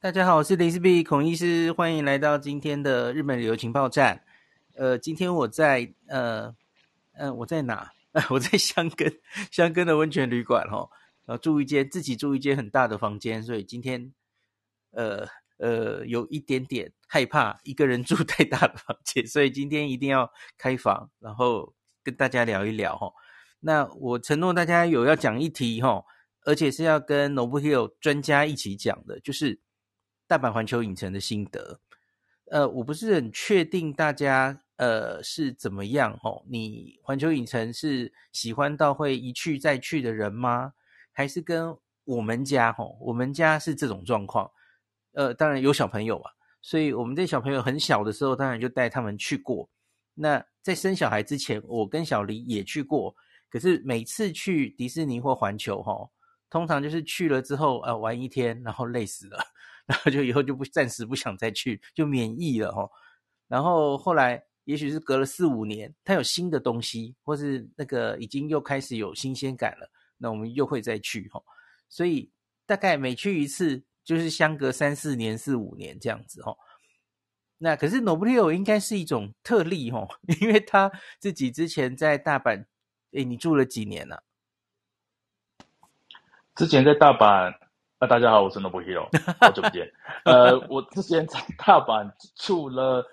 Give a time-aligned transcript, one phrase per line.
[0.00, 4.22] 大家好，我是林氏璧孔医师，欢迎来到今天的日本旅游情报站。
[4.76, 6.54] 呃，今天我在呃，
[7.14, 7.90] 嗯、我在哪？
[8.30, 9.12] 我在箱根，
[9.50, 10.88] 箱根的温泉旅馆哦，
[11.26, 14.12] 然后住一间自己住一间很大的房间，所以今天
[14.92, 15.26] 呃
[15.56, 21.74] 呃有一点点害怕一个人住太大的房间， 所以今天一定要开房，然后
[22.04, 23.12] 跟大家聊一聊哈。
[23.58, 26.04] 那我承诺大家有要讲一题哈，
[26.44, 29.58] 而且是要跟 Nobuhiro 专家一起讲的，就是。
[30.28, 31.80] 大阪环球影城的心得，
[32.50, 36.44] 呃，我不是很确定大家呃是怎么样哦。
[36.46, 40.74] 你环球影城是喜欢到会一去再去的人吗？
[41.12, 44.50] 还是跟我们家吼，我们家是这种状况。
[45.12, 49.68] 呃，当然有小朋友嘛，所以我们在小朋友很小的时候，当然就带他们去过。
[50.14, 53.14] 那在生小孩之前，我跟小黎也去过。
[53.50, 56.10] 可是每次去迪士尼或环球吼，
[56.50, 59.38] 通常就是去了之后呃玩一天，然后累死了。
[59.88, 62.90] 然后就以后就不暂时不想再去，就免疫了齁。
[63.46, 71.42] 然后后来也许是隔了四五年，它有新的东西，或是那个已经又开始有新鲜感了，那我们又会再去齁。
[71.88, 72.30] 所以
[72.66, 76.54] 大概每去一次就是相隔三四年、四五年这样子齁。
[77.56, 80.06] 那可是 Nobuhiro 应该是一种特例齁，
[80.42, 82.66] 因为他自己之前在大阪，
[83.12, 84.22] 诶，你住了几年了？
[86.54, 87.67] 之前在大阪。
[87.98, 89.08] 啊，大家好，我是 Nobuhiro，
[89.40, 89.92] 好久不见。
[90.24, 93.04] 呃，我之前在大阪住了，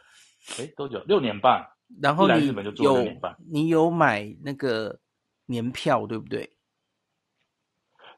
[0.59, 0.99] 哎，多久？
[1.07, 1.67] 六年半。
[1.99, 3.35] 然后你来日本就住了六年半。
[3.49, 4.95] 你有买那个
[5.47, 6.47] 年票，对不对？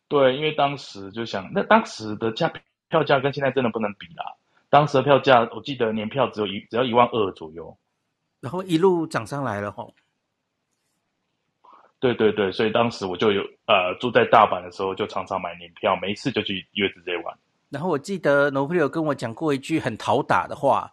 [0.09, 2.51] 对，因为当时就想，那当时的价
[2.89, 4.35] 票价跟现在真的不能比啦。
[4.69, 7.77] 当时的票价，我记得年票只有一只要一万二左右，
[8.41, 9.93] 然后一路涨上来了吼。
[11.99, 17.35] 对对对，所以当时我就有呃住在大阪的时候，就常常买年票，每一次就去 USJ 玩。
[17.69, 20.91] 然后我记得 Nobuhiro 有跟我讲过一句很讨打的话，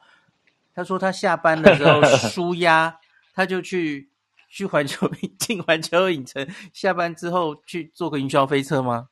[0.74, 2.98] 他说他下班的时候舒压，
[3.34, 4.08] 他就去
[4.48, 5.06] 去环球
[5.38, 9.08] 进环球影城，下班之后去坐个云霄飞车吗？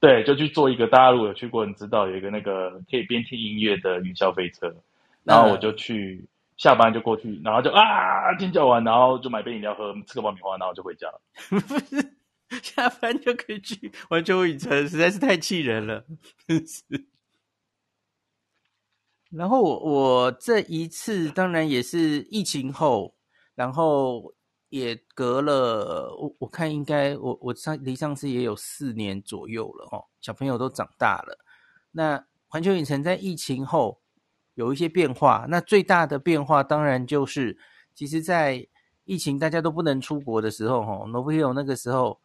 [0.00, 4.74] 对，就去做一个大家如果有去过，你知道有一个那个可以边听音乐的云霄飞车，
[5.22, 6.24] 然后我就去。
[6.56, 11.20] 下班就过去，然后就啊尖叫完，然后就买杯饮料喝，吃个爆米花，然后就回家了。
[11.48, 12.14] 不是，
[12.62, 16.04] 下班就可以去环球影城，实在是太气人了。
[19.32, 23.16] 然后我我这一次当然也是疫情后，
[23.56, 24.32] 然后
[24.68, 31.36] 也隔了我我看应该我我上离上次也有四年左右了哦，小朋友都长大了。
[31.90, 34.03] 那环球影城在疫情后。
[34.54, 37.58] 有一些变化，那最大的变化当然就是，
[37.92, 38.66] 其实，在
[39.04, 42.20] 疫情大家都不能出国的时候，哈，Nobuhiro 那个时候，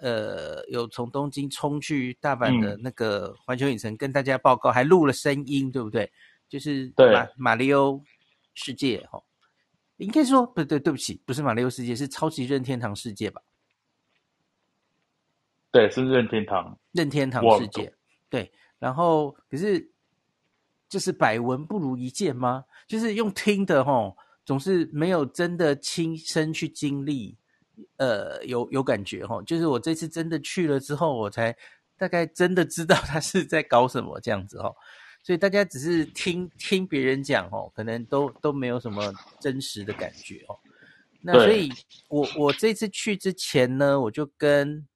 [0.00, 6.10] 呃，有从东京冲去大阪的那个环球影城跟大家报告，还录了声音，对不对？
[6.48, 8.02] 就是马马里欧
[8.54, 9.22] 世界，哈，
[9.98, 13.40] 应该说不对，对不起，不是马里欧世界，是超级任天堂世界吧？
[15.70, 17.94] 对，是任天堂，任天堂世界，
[18.28, 18.50] 对，
[18.80, 19.92] 然后可是。
[20.88, 22.64] 就是百闻不如一见吗？
[22.86, 27.36] 就是用听的吼，总是没有真的亲身去经历，
[27.96, 29.42] 呃，有有感觉吼。
[29.42, 31.54] 就是我这次真的去了之后，我才
[31.96, 34.74] 大概真的知道他是在搞什么这样子哦。
[35.22, 40.56] 所以大家只是听听别人讲哦，可能都都没有什么真实的感觉哦。
[41.20, 41.68] 那所以
[42.08, 44.86] 我我这次去之前呢，我就跟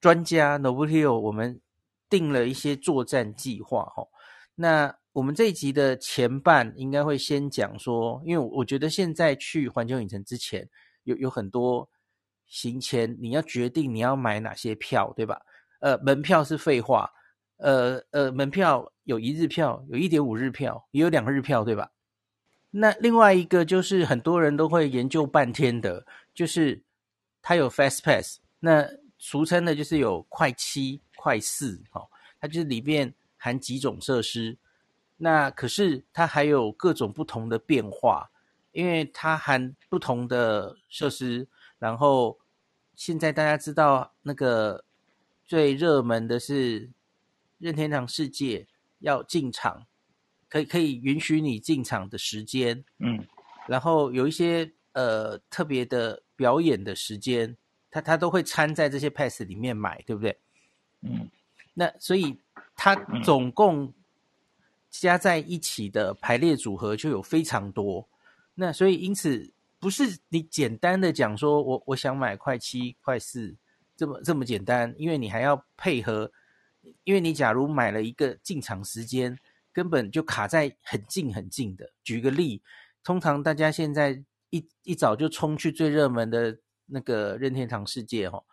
[0.00, 1.60] 专家 Nobuhiro 我们
[2.08, 4.08] 定了一些作战计划哦。
[4.54, 10.66] 那我们这一集的前半应该会先讲说，因为我觉得现在去环球影城之前
[11.04, 11.86] 有有很多
[12.46, 15.42] 行前你要决定你要买哪些票，对吧？
[15.80, 17.10] 呃，门票是废话，
[17.58, 21.90] 呃呃，门票有一日票，有一点五日票，也有两日票，对吧？
[22.70, 26.82] 那另外一个就是很多人都会研究半天的，就是
[27.42, 32.08] 它有 Fast Pass，那俗称的就是有快七、快四，哦，
[32.40, 34.56] 它就是里面含几种设施。
[35.24, 38.32] 那可是它还有各种不同的变化，
[38.72, 41.46] 因为它含不同的设施。
[41.78, 42.40] 然后
[42.96, 44.84] 现在大家知道那个
[45.46, 46.90] 最热门的是
[47.58, 48.66] 任天堂世界
[48.98, 49.86] 要进场，
[50.48, 53.24] 可以可以允许你进场的时间，嗯，
[53.68, 57.56] 然后有一些呃特别的表演的时间，
[57.92, 60.36] 它它都会掺在这些 pass 里面买，对不对？
[61.02, 61.30] 嗯，
[61.74, 62.40] 那所以
[62.74, 63.94] 它总共。
[64.92, 68.06] 加在一起的排列组合就有非常多，
[68.54, 69.50] 那所以因此
[69.80, 73.56] 不是你简单的讲说我我想买快七快四
[73.96, 76.30] 这么这么简单，因为你还要配合
[77.04, 79.36] 因为你假如买了一个进场时间，
[79.72, 81.90] 根本就卡在很近很近的。
[82.04, 82.60] 举个例，
[83.02, 86.56] 通常大家现在一一早就冲去最热门的
[86.86, 88.44] 那个任天堂世界哦，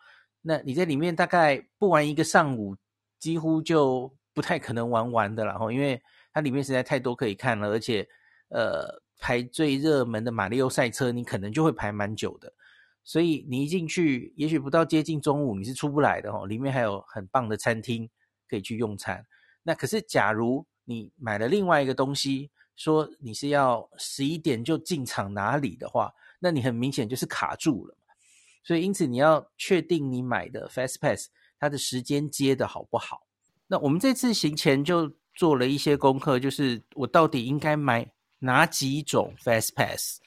[0.42, 2.78] 那你在里面大概不玩一个上午，
[3.20, 6.02] 几乎就不太可能玩完的了哈，因为
[6.40, 8.08] 它里面实在太多可以看了，而且
[8.48, 12.54] 呃排最热门的马里奥赛车，你可能就会排蛮久的。
[13.04, 16.48] 所以你一进去，也许不到接近中午，你是出不来的哦。
[16.48, 18.10] 里面还有很棒的餐厅
[18.48, 19.26] 可以去用餐。
[19.64, 27.98] 那可是，假如你买了另外一个东西，说你是要十一点就进场哪里的话，那你很明显就是卡住了。
[28.64, 33.26] 所以，因此你要确定你买的 Fast Pass 它的时间接的好不好。
[33.68, 38.06] 那我们这次行前就做了一些功课，就是我到底应该买
[38.40, 40.20] 哪几种 Fast Pass。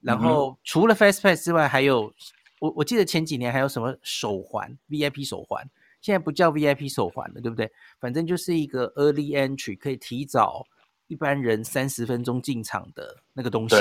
[0.00, 2.10] 然后除了 Fast Pass 之外，还有
[2.58, 5.68] 我我记得前几年还有什么手环 VIP 手环，
[6.00, 7.70] 现在不叫 VIP 手环了，对不对？
[7.98, 10.66] 反正就是一个 Early Entry，可以提早
[11.06, 13.76] 一般人三十分钟进场的那个东西。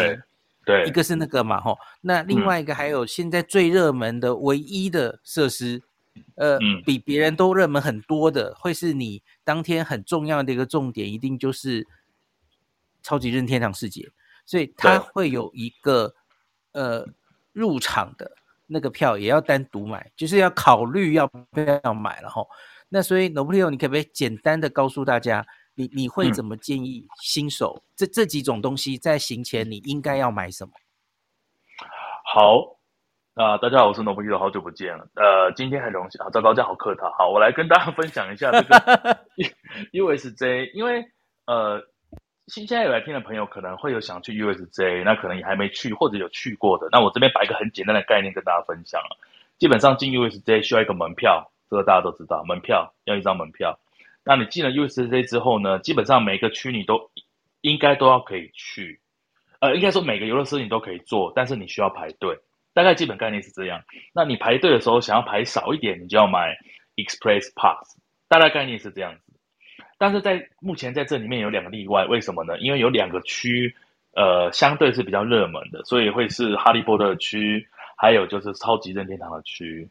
[0.66, 1.78] 对，一个是那个嘛，吼。
[2.02, 5.82] 那另外一个还有现在最热门的唯一的设施，嗯、
[6.36, 11.88] 呃，嗯、比别人都热门很多的，会是你当天很重要的一个重点，一定就是
[13.01, 14.10] 超级任天堂世界。
[14.45, 16.16] 所以它会有一个
[16.71, 17.07] 呃
[17.51, 18.31] 入场的
[18.66, 21.45] 那个票，也要单独买，就是要考虑要不
[21.83, 22.44] 要买了哈。
[22.89, 25.45] 那所以 Nobuhiro，你可不可以简单的告诉大家，
[25.75, 30.71] 你你会怎么建议新手、嗯、这这几种东西在行前你应该要买什么？
[32.25, 32.79] 好
[33.40, 35.08] 啊、呃，大家好，我是 Nobuhiro，好久不见了。
[35.16, 37.10] 呃，今天很荣幸，啊糟糕，这样好客套。
[37.18, 39.18] 好，我来跟大家分享一下这个
[39.96, 41.06] USJ，因为
[41.48, 41.82] 呃。
[42.48, 46.90] 新现在有来听的朋友可能会有想去 USJ，那可能也还没去或者有去过的。
[46.92, 49.16] 那我这边把一个很简单的概念跟大家分享了。
[49.60, 53.80] 基本上进 USJ 需要一个门票，这个大家都知道，门票要一张门票。
[54.26, 57.12] 那你进了 USJ 之后呢，基本上每个区你都
[57.62, 59.00] 应该都要可以去，
[59.62, 62.40] 呃，应该说每个游乐设施你都可以做，但是你需要排队。
[62.80, 63.84] 大概基本概念是这样。
[64.14, 66.56] 那你排队的时候想要排少一点，你就要买
[66.96, 68.00] Express Pass。
[68.30, 69.34] 大概概念是这样子。
[69.98, 72.58] 但是在目前在这里面有两个例外，为什么呢？
[72.60, 73.76] 因为有两个区，
[74.16, 77.68] 呃，相对是比较热门的，所以会是哈利波特区，
[77.98, 79.90] 还有就是超级任天堂的区。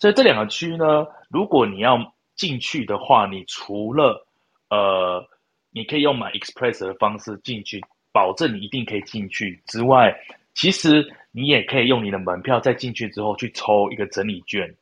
[0.00, 4.26] 所以这两个区呢，如果你要进去的话，你除了
[4.68, 5.24] 呃，
[5.70, 7.80] 你可以用买 Express 的方式进去，
[8.10, 10.12] 保证你一定可以进去之外，
[10.54, 14.74] 其实你也可以用你的门票再进去之后去抽一个整理券。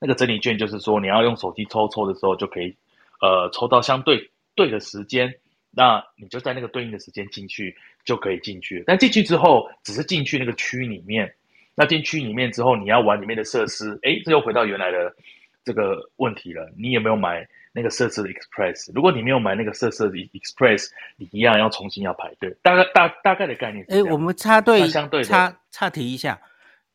[0.00, 2.74] 那个整理券就是说，你要用手机抽抽的时候就可以。
[3.20, 5.32] 呃，抽到相对对的时间，
[5.70, 8.82] 那你就在那个对应的时间进去就可以进去。
[8.86, 11.32] 但进去之后，只是进去那个区里面。
[11.76, 15.14] 那进区里面之后，你要玩里面的设施，诶，这又回到原来的
[15.62, 16.68] 这个问题了。
[16.76, 18.92] 你有没有买那个设施的 Express？
[18.94, 22.56] 如果你没有买那个设施的 Express，你一样要重新要排队。
[22.62, 26.40] 大概大大概的概念是，诶，我们插队，相对插插题一下。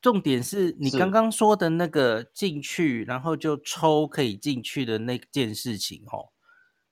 [0.02, 6.30] 重点是你刚刚说的那个进去，然后就抽可以进去的那件事情，哦，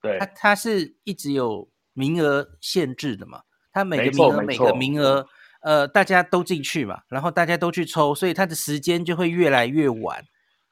[0.02, 3.44] 对，它它是一直有名额限制的嘛？
[3.72, 5.28] 它每个名额每个名额，
[5.62, 10.24] 呃，大家都进去嘛，然后大家都去抽，所以它的时间就会越来越晚，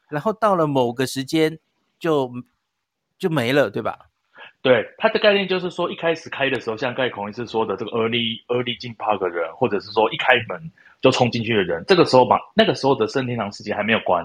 [0.10, 1.60] 然后到了某个时间
[2.00, 2.32] 就
[3.22, 3.98] 就没了，对吧？
[4.62, 10.60] 对，它的概念就是说，一开始开的时候，像盖孔医师说的，这个 early early 进 park 的人，或者是说一开门。
[11.02, 14.24] 就冲进去的人，这个时候嘛那个时候的圣天堂世界还没有关，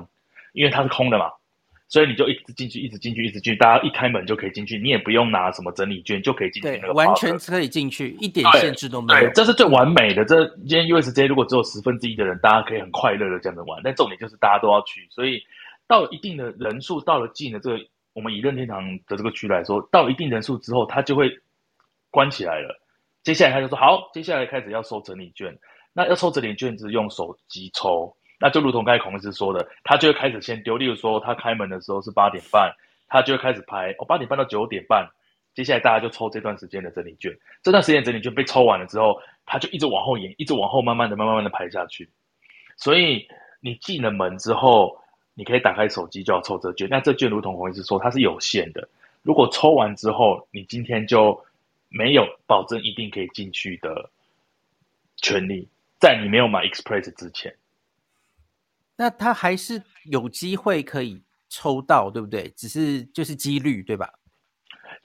[0.53, 1.31] 因为它是空的嘛，
[1.89, 9.21] 所以你就一直进去，一直进去，一直进去，大家一开门就可以进去，你也不用拿什么整理券就可以进去那个，完全可以进去，一点限制都没有。
[9.21, 10.23] 对，对，这是最完美的。
[10.27, 15.43] 这今天 USJ 如果只有十分之一的人，大家可以很快乐的这样子玩，但重点就是大家都要去，所以
[15.89, 17.79] 到一定的人数，到了进了这个
[18.17, 21.31] 我们以任天堂的这个区来说，到一定人数之后，它就会
[22.11, 22.75] 关起来了。
[23.23, 25.55] 接下来他就说好，接下来开始要收整理券。
[25.93, 30.79] 那要抽整理券子，用手机抽，那就如同刚才孔医师说的，他就会开始先丢。
[30.79, 32.75] 例如说，他开门的时候是八点半，
[33.07, 35.07] 他就会开始排哦，八点半到九点半，
[35.55, 37.31] 接下来大家就抽这段时间的整理券。
[37.63, 42.09] 这段时间整理券被抽完了之后，他就一直往后延，一直往后慢慢的、慢慢的排下去。
[42.79, 43.29] 所以
[43.61, 44.99] 你进了门之后，
[45.39, 46.89] 你可以打开手机就要抽这卷。
[46.91, 48.89] 那这卷如同孔医师说，它是有限的。
[49.23, 51.39] 如果抽完之后，你今天就
[51.89, 54.11] 没有保证一定可以进去的
[55.17, 55.69] 权利。
[56.01, 57.55] 在你没有买 Express 之前，
[58.97, 62.49] 那他还是有机会可以抽到，对不对？
[62.57, 64.13] 只是就是几率，对吧？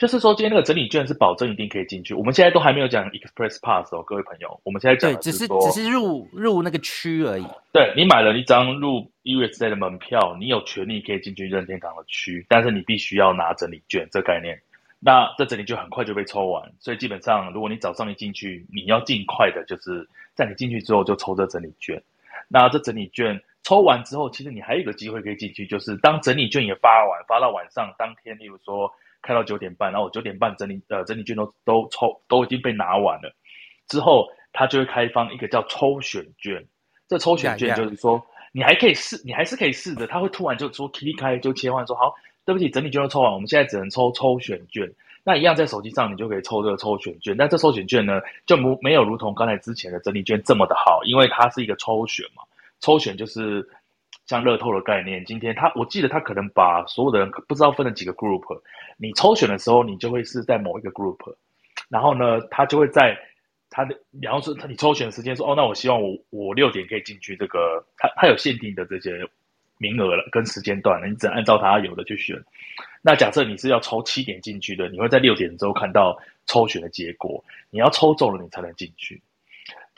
[0.02, 2.16] 就是说，今天那个整理券是保证一定可以进去。
[2.16, 7.46] 我们现在都还没有讲 Express Pass 哦，各位朋友，我们现在讲只是只是入入那个区而已。
[7.72, 14.60] 对，你买了一张入 USJ 的门票，你有权利可以进去任天堂的区，但是你必须要拿整理券这概念。
[15.00, 22.02] 那这整理券很快就被抽完，所以基本上，如果你早上一进去，你要尽快的，就是在你进去之后就抽这整理券。
[22.48, 28.92] 那这整理券抽完之后，其实你还有一个机会可以进去，就是当整理券也发完，发到晚上当天，例如说。
[29.22, 33.34] 开到九点半，然后我九点半整理呃整理券都都抽都已经被拿完了，
[33.88, 36.66] 之后他就会开放一个叫抽选券。
[37.08, 38.26] 这抽选券就是说 yeah, yeah.
[38.54, 40.08] 你还可以试，你还是可以试的。
[40.08, 42.14] 他会突然就说 click 开就切换说好，
[42.46, 44.92] 对不起，整理券都抽完，我们现在只能抽抽选券。
[45.24, 52.44] 那一样在手机上你就可以抽这个抽选券，但这抽选券呢就没没有如同刚才之前的整理券这么的好，因为它是一个抽选嘛，
[52.80, 53.70] 抽选就是。
[54.32, 58.62] 像乐透的概念，今天他我记得他可能把所有的人不知道分了几个 group，
[58.96, 61.36] 你抽选的时候，你就会是在某一个 group，
[61.90, 63.20] 然后呢，他就会在
[63.70, 69.20] 他的，然后是你抽选的时间说，哦，那我希望我我六点可以进去这个，他他有限定的这些
[69.80, 72.42] 名额了跟时间段了，你只能按照他有的去选。
[73.02, 79.22] 那假设你是要抽七点进去的，你会在六点之后看到抽选的结果，你要抽中了你才能进去。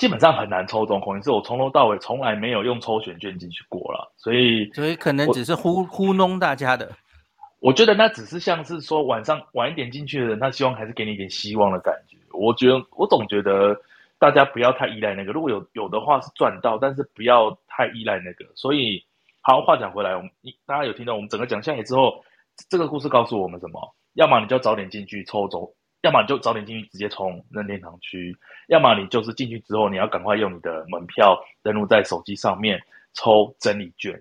[0.04, 6.92] 基本上很难抽中，可能是我从头到尾从来没有用抽选券进去过了，所以所以可能只是糊糊弄大家的。
[7.62, 12.18] 我觉得那只是像是说晚上晚一点进去的人，他希望还是给你一点希望的感觉。
[12.34, 13.80] 我觉得我总觉得
[14.20, 18.44] 大家不要太依赖那个，如果有有的话是赚到，但是不要太依赖那个。
[18.56, 19.02] 所以
[19.40, 20.30] 好话讲回来，我们
[20.66, 22.26] 大家有听到我们整个讲下来之后，
[22.70, 23.96] 这个故事告诉我们什么？
[24.16, 25.74] 要么你就早点进去抽中。
[26.04, 28.34] 要么你就早点进去，直接冲任天堂区；
[28.68, 32.78] 要么你就是进去之后，你要赶快用你的门票登录在手机上面
[33.14, 34.14] 抽整理券；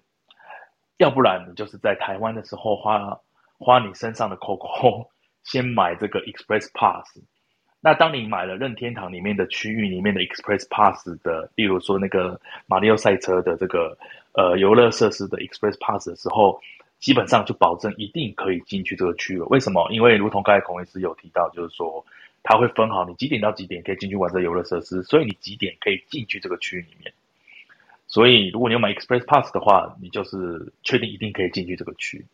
[0.99, 3.19] 要不然你就是在台湾的时候花
[3.59, 5.09] 花你身上的 COCO，
[5.43, 7.21] 先买这个 Express Pass。
[7.81, 13.99] 那当你买了任天堂里面的区域里面的 Express Pass 的，例如说那个马里奥赛车的这个
[14.35, 16.61] 呃游乐设施的 Express Pass 的时候。
[17.03, 19.45] 基本上就保证一定可以进去这个区了。
[19.47, 19.87] 为什么？
[19.91, 22.07] 因为如同刚才孔医师有提到，就是说
[22.45, 27.13] 他会分好你几点到几点可以进去玩这游乐设施，所以你几点可以进去这个区里面。
[28.07, 32.25] 所以如果你要买 Express Pass 的话，你就是确定一定可以进去这个区。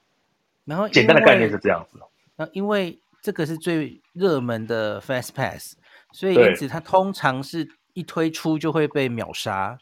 [0.66, 1.98] 然后简单的概念是这样子。
[2.36, 5.78] 那因为这个是最热门的 Fast Pass，
[6.12, 9.78] 所以因此它通常是一推出就会被秒杀。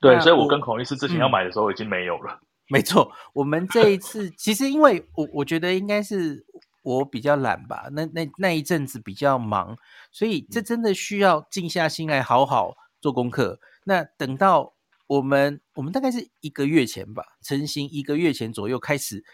[0.00, 2.38] 对，所以我跟孔医师之前要买的时候已经没有了。
[2.40, 6.46] 嗯没错，我们这一次其实因为我我觉得应该是
[6.82, 9.76] 我比较懒吧，那那那一阵子比较忙，
[10.10, 13.60] 所以这真的需要静下心来好好做功课。
[13.84, 14.74] 那等到
[15.06, 19.24] 我们我们大概是一个月前吧，成型一个月前左右开始，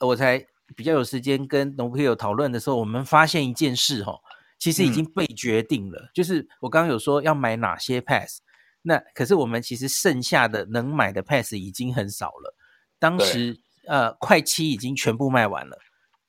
[0.00, 4.18] 我才比较有时间跟农朋友讨论的时候，我们发现一件事哈，
[4.58, 8.40] 其实已经被决定了，嗯、就是我刚刚有说要买哪些 pass，
[8.82, 12.56] 那可是我们其实剩下的能买的 pass 已经很少了。
[13.02, 15.76] 当时呃，快七已经全部卖完了，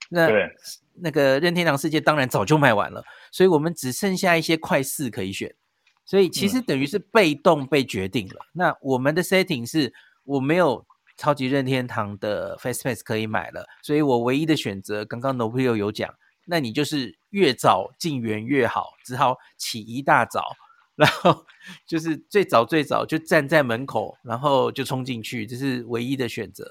[0.10, 0.28] 那
[0.96, 5.54] 那个任天堂世界当然早就卖完了，所以我们只剩下一些快四可以选，
[6.04, 8.40] 所以其实等于是被动被决定了。
[8.40, 10.84] 嗯、那我们的 setting 是我没有
[11.16, 16.12] 超级任天堂的 Face Pass 可以买了，所以我唯一的选择，刚刚 Nobuhiro 有讲，
[16.48, 20.56] 那你就是越早进园越好，只好起一大早。
[20.96, 21.46] 然后
[21.86, 26.66] 就是最早最早就站在门口，然后就冲进去，这是唯一的选择。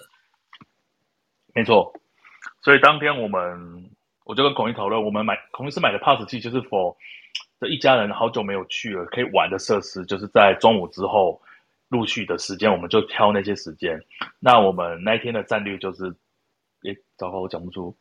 [1.54, 1.92] 没错，
[2.62, 3.90] 所以当天我们
[4.24, 6.96] 我就跟孔毅讨论，我们买孔毅是买的 pass 器，就是 for
[7.60, 11.40] 这一家人好久没有去了可以玩的设施，就是在中午之后
[11.88, 14.00] 陆续的时间，我们就挑那些时间。
[14.38, 16.04] 那我们那一天的战略就是，
[16.84, 17.96] 诶，糟糕，我讲不出。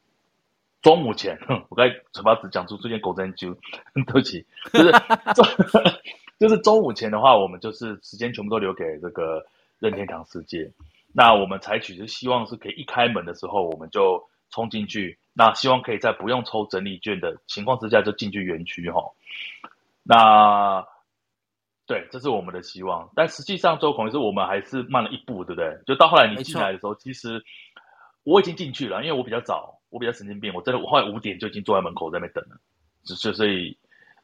[0.81, 3.55] 中午前，哼，我刚才嘴巴只讲出这件狗真揪，
[3.93, 4.91] 对不起，就是
[5.35, 5.45] 中，
[6.39, 9.45] 就是中午前的话，我们就是时间全部都留给这个
[9.79, 10.71] 任天堂世界。
[11.13, 15.19] 那我们采取是希望是可以一开门的时候，我们就冲进去。
[15.33, 19.03] 那希望可以在不用抽整理券的情况之下就进去园区哈。
[20.03, 20.87] 那
[21.85, 23.09] 对，这是我们的希望。
[23.15, 25.77] 但实际上，周孔是我们还是慢了一步，对不对？
[25.85, 27.43] 就到后来你进来的时候，其实
[28.23, 29.80] 我已经进去了，因为我比较早。
[29.91, 32.59] 我比较神经病，我真的我后来五点就已经坐在门口在那边等了，
[33.03, 33.77] 只是所以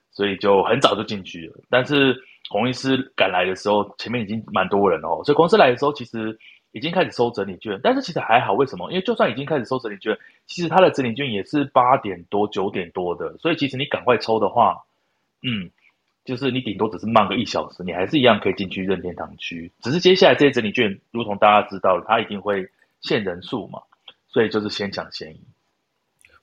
[0.10, 1.62] 所以就很早就进去了。
[1.70, 2.18] 但是
[2.50, 5.22] 洪医师赶来的时候，前面已经蛮多人哦。
[5.24, 6.36] 所以公司来的时候，其实
[6.72, 8.90] 已经开始收整理券，但是其实还好，为什么？
[8.92, 14.82] 因为就算已经开始收整理券，其实他的整理券也是八点多九点多的，所以其实你赶快抽的话，
[15.42, 15.70] 嗯，
[16.24, 19.70] 就是你顶多只是慢个一小时，你还是一样可以进去任天堂区。
[19.82, 22.70] 只是接下来这些整理券，如同大家知道了，它一定会
[23.02, 23.82] 限人数嘛，
[24.30, 25.42] 所以就是先抢先赢。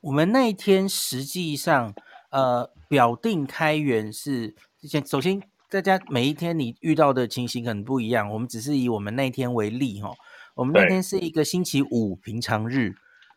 [0.05, 1.95] 我们那一天实际上，
[2.29, 8.29] 呃，表定开源是先首先，大家每一天你遇到的情形可能不一样。
[8.31, 10.13] 我们只是以我们那天为例哈，
[10.57, 12.95] 我们那天是一个星期五平常日，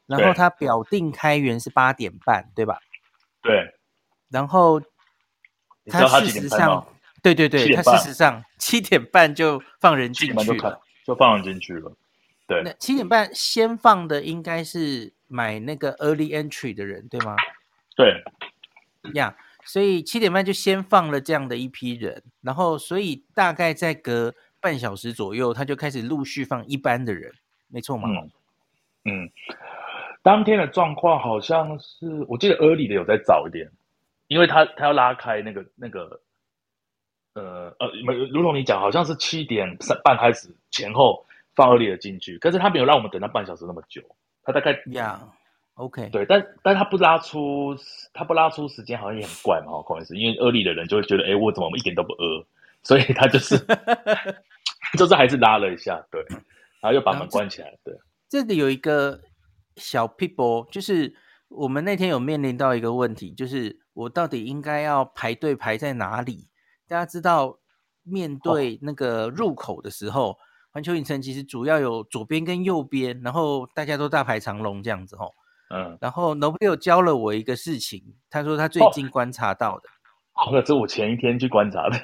[0.07, 2.79] 然后它表定开源是八点半，对吧？
[3.41, 3.73] 对。
[4.29, 4.81] 然后
[5.85, 6.85] 它事实上，
[7.23, 11.93] 对对对，它事实上七点半就放人进去了，就放人进去了。
[12.45, 15.13] 对，那七点半先放的应该是。
[15.27, 17.35] 买那个 early entry 的人，对吗？
[17.95, 18.23] 对，
[19.13, 27.31] 呀，yeah, 所以七点半就先放了这样的一批人，然后所以大概在隔半小时左右，他就开始陆续放一般的人，
[27.67, 28.07] 没错吗？
[29.05, 29.31] 嗯，嗯，
[30.21, 33.69] 当天的状况好像是，我记得 early 的有再早一点，
[34.27, 36.21] 因为他他要拉开那个那个，
[37.33, 37.87] 呃呃，
[38.31, 44.01] 如同你讲，好像是七点半开始前后放 early 的进去，可是他没有让我们等到半小时那么久。
[44.47, 45.19] 他大概呀、
[45.75, 47.75] yeah,，OK，对，但但他不拉出，
[48.13, 52.45] 他不拉出时间，好像也很怪嘛，不好意思，因为 early 的人就会觉得，哎，我怎么一点都不饿，
[52.81, 53.57] 所以他就是，
[54.97, 56.25] 就是还是拉了一下，对，
[56.79, 57.93] 然后又把门关起来，对。
[58.29, 59.19] 这里有一个
[59.75, 61.13] 小 people，就是
[61.49, 66.47] 我们那天有面临到一个问题，就是我到底应该要排队排在哪里？
[66.87, 67.59] 大家知道，
[68.03, 70.31] 面对那个入口的时候。
[70.31, 70.37] 哦
[70.77, 75.33] 环球影城其实主要有左边跟右边，然后大家都大排长龙这样子吼。
[75.73, 79.89] 嗯，然后 Nobile 教了我一个事情，他说他最近观察到的。
[80.35, 81.97] 哦，这是我前一天去观察的。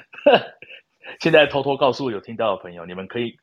[1.22, 3.36] 现在偷偷告诉有听到的朋友，你们可以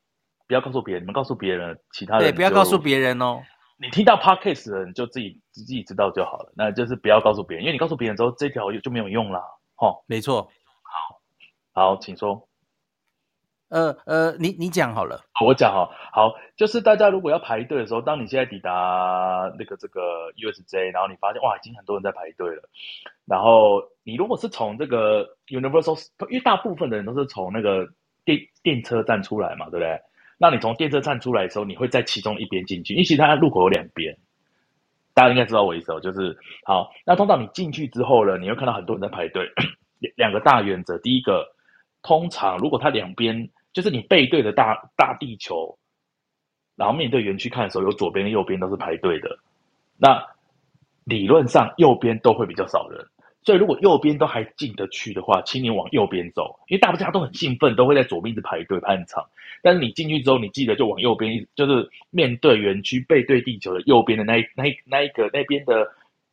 [0.50, 3.42] 不要告诉别人，你们告诉别人，其他人对，不要告诉别人哦。
[3.78, 9.42] 你听到 Podcast 的人就自己自己知道就好了，那就是不要告诉别人，因为你告诉别人之后，这条就没有用了。
[9.76, 10.42] 吼，没错。
[10.84, 11.22] 好，
[11.72, 12.50] 好，请说。
[13.72, 22.64] 呃呃，你你讲好了，我讲哈，好，就是大家如果要排队的时候，当你现在抵达那个这个 USJ，然后你发现哇，已经很多人在排队了，
[23.26, 25.98] 然后你如果是从这个 Universal，
[26.30, 27.88] 因为大部分的人都是从那个
[28.26, 30.02] 电电车站出来嘛，对不对？
[30.38, 34.18] 那你从电车站出来的时候，你会在其中一边进去，因为其实它路口有两边，
[35.14, 39.50] 大家应该知道我意思哦，就是好，那通常你进去之后呢，你会看到很多人在排队，
[40.00, 41.48] 两两个大原则，第一个，
[42.02, 45.78] 通常如果它两边就是你背对着大大地球，
[46.76, 49.40] 然后面对园区看的时候，有左边跟右边都是排队的。
[49.98, 50.26] 那
[51.04, 53.06] 理论上右边都会比较少人，
[53.44, 59.24] 所以如果右边都还进得去的话，请你往右边走，因为大家都很兴奋，都会在左边一直排队排很长。
[59.62, 65.88] 但是你进去之后，你记得就往右边，就是面对园区背对地球的右边的那一那一那一个那边的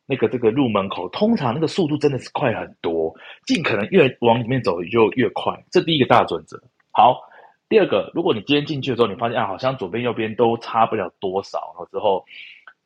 [0.07, 3.14] 那个这个入门口，通常那个速度真的是快很多，
[3.46, 5.62] 尽可能越往里面走就越快。
[5.70, 6.62] 这第一个大准则。
[6.90, 7.28] 好。
[7.68, 12.24] 第二个，如果你今天进去的时候，你发现啊，好像左边右边都差不了多少，然后之后，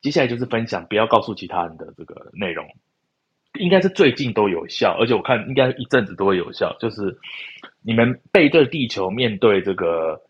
[0.01, 2.67] 接下来就是分享，不要告诉其他人的这个内容，
[3.59, 6.75] 应该是最近都有效，而且我看应该一阵子都会有效。
[6.79, 7.17] 就是
[7.81, 10.21] 你们背对地球，面对这个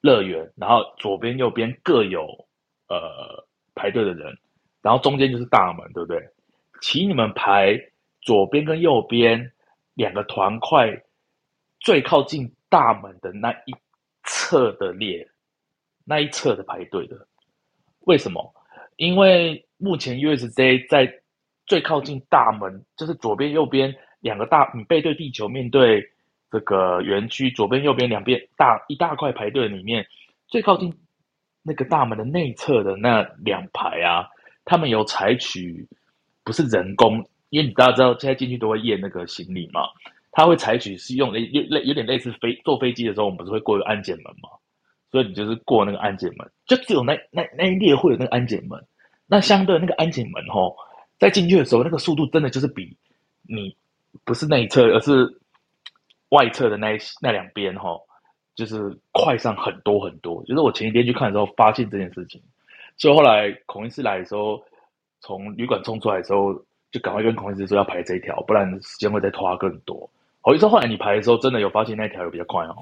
[0.00, 2.46] 乐园，然后左边右边各有
[2.88, 4.38] 呃排队的人，
[4.80, 6.20] 然后中间就是大门，对不对？
[6.80, 7.78] 请你们排
[8.22, 9.52] 左边跟右边
[9.94, 11.02] 两个团块，
[11.78, 13.74] 最靠近大门的那一
[14.52, 15.26] 侧的列，
[16.04, 17.26] 那一侧的排队的，
[18.00, 18.54] 为什么？
[18.96, 21.10] 因为目前 USJ 在
[21.64, 26.06] 最靠近大门，就是左边右边两个大，你背对地球面对
[26.50, 30.06] 这个园区，左边右边两边大一大块排队里面，
[30.48, 30.94] 最靠近
[31.62, 34.28] 那个大门的内侧的那两排啊，
[34.66, 35.88] 他们有采取
[36.44, 39.88] 不是人工，因为你大家知道现在进去都会验那个行李嘛。
[40.32, 44.48] 他会采取是用类类有点类似飞坐飞机的时候，我们不是会过安检门吗？
[45.10, 48.82] 所以你就是过那个安检门，就只有那那那一列会有那个安检门。
[49.26, 50.74] 那相对那个安检门吼，
[51.18, 52.96] 在进去的时候，那个速度真的就是比
[53.42, 53.76] 你
[54.24, 55.38] 不是内侧，而是
[56.30, 58.00] 外侧的那那两边吼，
[58.54, 60.42] 就是快上很多很多。
[60.44, 62.40] 就是我前一天去看的时候，发现这件事情，
[62.96, 64.62] 所以后来孔医师来的时候，
[65.20, 66.54] 从旅馆冲出来的时候，
[66.90, 70.08] 就赶快跟孔医师说要排这一条，不然时间会再拖更多。
[70.42, 72.76] 好意思，后来你排的时候，真的有发现那条有比较快哦。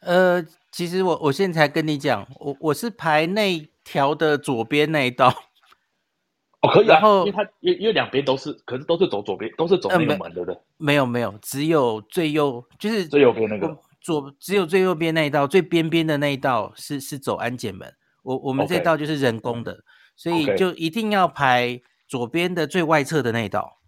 [0.00, 5.28] 呃，其实我我现在才跟你讲，我我是排那条的左边那一道。
[6.62, 10.58] 哦，可以啊，然后因为它因因为两边都是，可是都是走左边，都是走那个门，呃、对不对？
[10.78, 17.92] 没有没有，只有最右，就是最右边那个左，只有最右边那一道，最边边的那一道是是走安检门。
[18.22, 19.80] 我我们这道就是人工的，Okay.
[20.16, 23.78] 所以就一定要排左边的最外侧的那一道。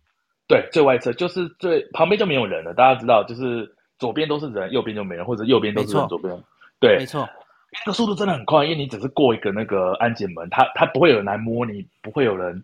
[0.49, 2.73] 对，最外侧就是最旁边就没有人了。
[2.75, 6.43] 大家知道，就是左边都是人，右边就没人，或者右边都是人，左边
[6.79, 7.29] 对，没错。
[7.73, 12.63] 那个速度真的很快，因为你只是过一个那个安检门，它它不会有人来摸你，不会有人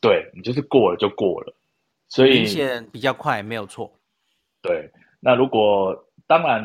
[0.00, 1.54] 对，你就是过了就过了，
[2.08, 3.90] 所以明显比较快，没有错。
[4.60, 4.90] 对，
[5.20, 6.62] 那如果当然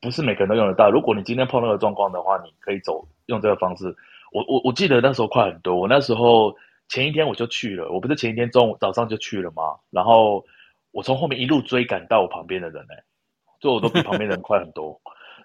[0.00, 3.94] 不是每个人都用得到，如果你今天碰到的状况的话，你可以走用这个方式。
[4.32, 6.54] 我我我记得那时候快很多，我那时候
[6.88, 9.62] 前一天我就去了，我不是前一天中午早上就去了吗？
[9.90, 10.44] 然后
[10.92, 13.04] 我从后面一路追赶到我旁边的人呢、欸，
[13.60, 15.00] 所以我都比旁边人快很多。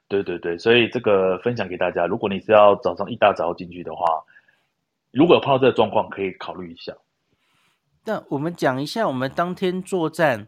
[0.08, 4.06] 对对对，所以这个分享给大家，如果你是要早上一大早进去的话，
[5.12, 6.94] 如果有碰到这个状况，可以考虑一下。
[8.06, 10.48] 那我们讲一下我们当天作战，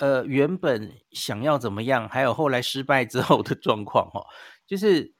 [0.00, 4.26] 呃，原本想要怎么样，还有后来失败之后的状况哦，
[4.66, 5.12] 就是。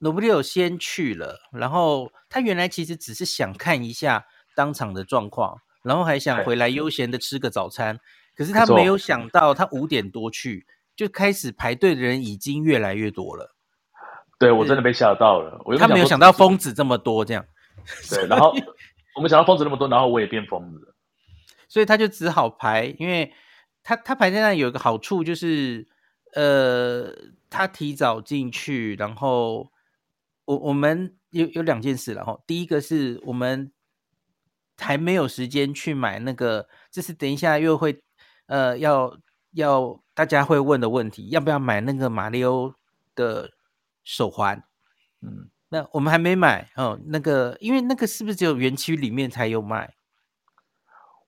[0.00, 4.24] 罗布利欧先去了，然后他原来其实只是想看一下
[4.60, 7.98] 当场的状况，然后还想回来悠闲的吃个早餐。
[8.36, 13.54] 可是他没有想到，他五点多去就开始排队的人已经越来越多了。
[14.38, 17.42] 对，我真的被吓到了，我他没有想到疯子这么多，这样。
[18.10, 18.52] 对， 然后
[19.16, 20.94] 我们想到疯子那么多，然后我也变疯子，
[21.68, 23.32] 所以他就只好排，因为
[23.82, 25.88] 他他排在那有一个好处就是，
[26.34, 27.10] 呃，
[27.48, 29.70] 他提早进去，然后。
[30.46, 33.70] 我我们有有两件事，然后第一个是我们
[34.80, 38.02] 还没有时间去买那个，这是等一下又会
[38.46, 39.16] 呃要
[39.52, 42.74] 要大家会问的问题，要不要买那个马里欧
[43.14, 43.50] 的
[44.02, 44.62] 手环？
[45.22, 49.94] 嗯，那我们还没买哦，那个因为那个是不是只有园区里面才有卖？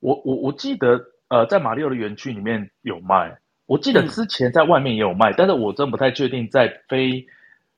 [0.00, 7.26] 我我我记得呃，在马里欧的园区里面有卖，我记得之前在外面也有卖，嗯、但是我真不太确定在非。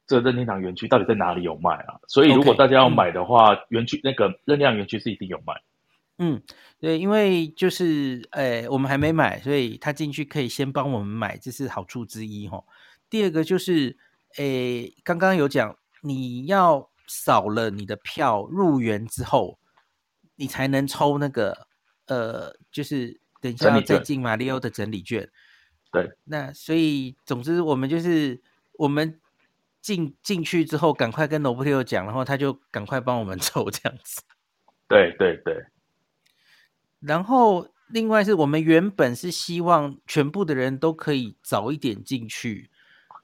[0.07, 1.99] 这个任天堂园区到底在哪里有卖啊？
[2.09, 5.55] 所以如果大家要买的话，园、区、嗯、那个任天堂园区是一定有卖。
[6.19, 6.41] 嗯，
[6.79, 12.63] 对，因为就是诶，我们还没买，所以他进去可以先帮我们买，这是好处之一哈。
[13.09, 13.97] 第二个就是
[14.37, 19.59] 诶，刚刚有讲，你要扫了你的票入园之后，
[20.37, 21.67] 你才能抽那个
[22.07, 25.29] 呃，就是等一下再进马里奥的整理券。
[25.91, 28.43] 对，那所以总之我们就是
[28.75, 29.19] 我们。
[29.85, 34.23] 进进去之后，赶快跟罗伯特讲，然后他就赶快帮我们 抽这样子。
[34.89, 35.63] 对对对。
[37.01, 42.71] 然后另外是我们原本是希望全部的人都可以早一点进去，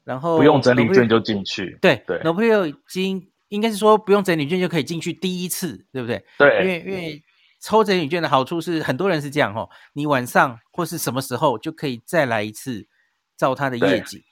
[0.05, 1.79] 然后不用整理券就进去。
[1.81, 6.23] 对对，罗伯特已经应该是说不用整理券就可以进去第一次，对不对？
[6.37, 6.61] 对。
[6.61, 7.23] 因为因为
[7.59, 12.87] 抽整理券的好处是很多人是这样哦，你晚上或是什么时候就可以再来一次
[13.39, 14.23] 照他的夜景。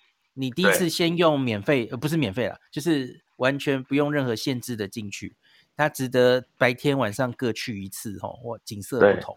[0.40, 5.35] 你第一次先用免费，呃，不是免费了，就是完全不用任何限制的进去，
[5.77, 9.37] 它值得白天晚上各去一次，吼，哇，景色不同。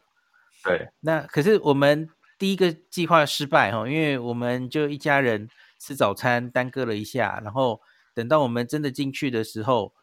[0.63, 0.77] 对。
[0.77, 7.81] 对，那可是我们第一个计划失败，哈，因为我们就一家人吃早餐耽搁了一下，然后
[8.13, 9.95] 等到我们真的进去的时候，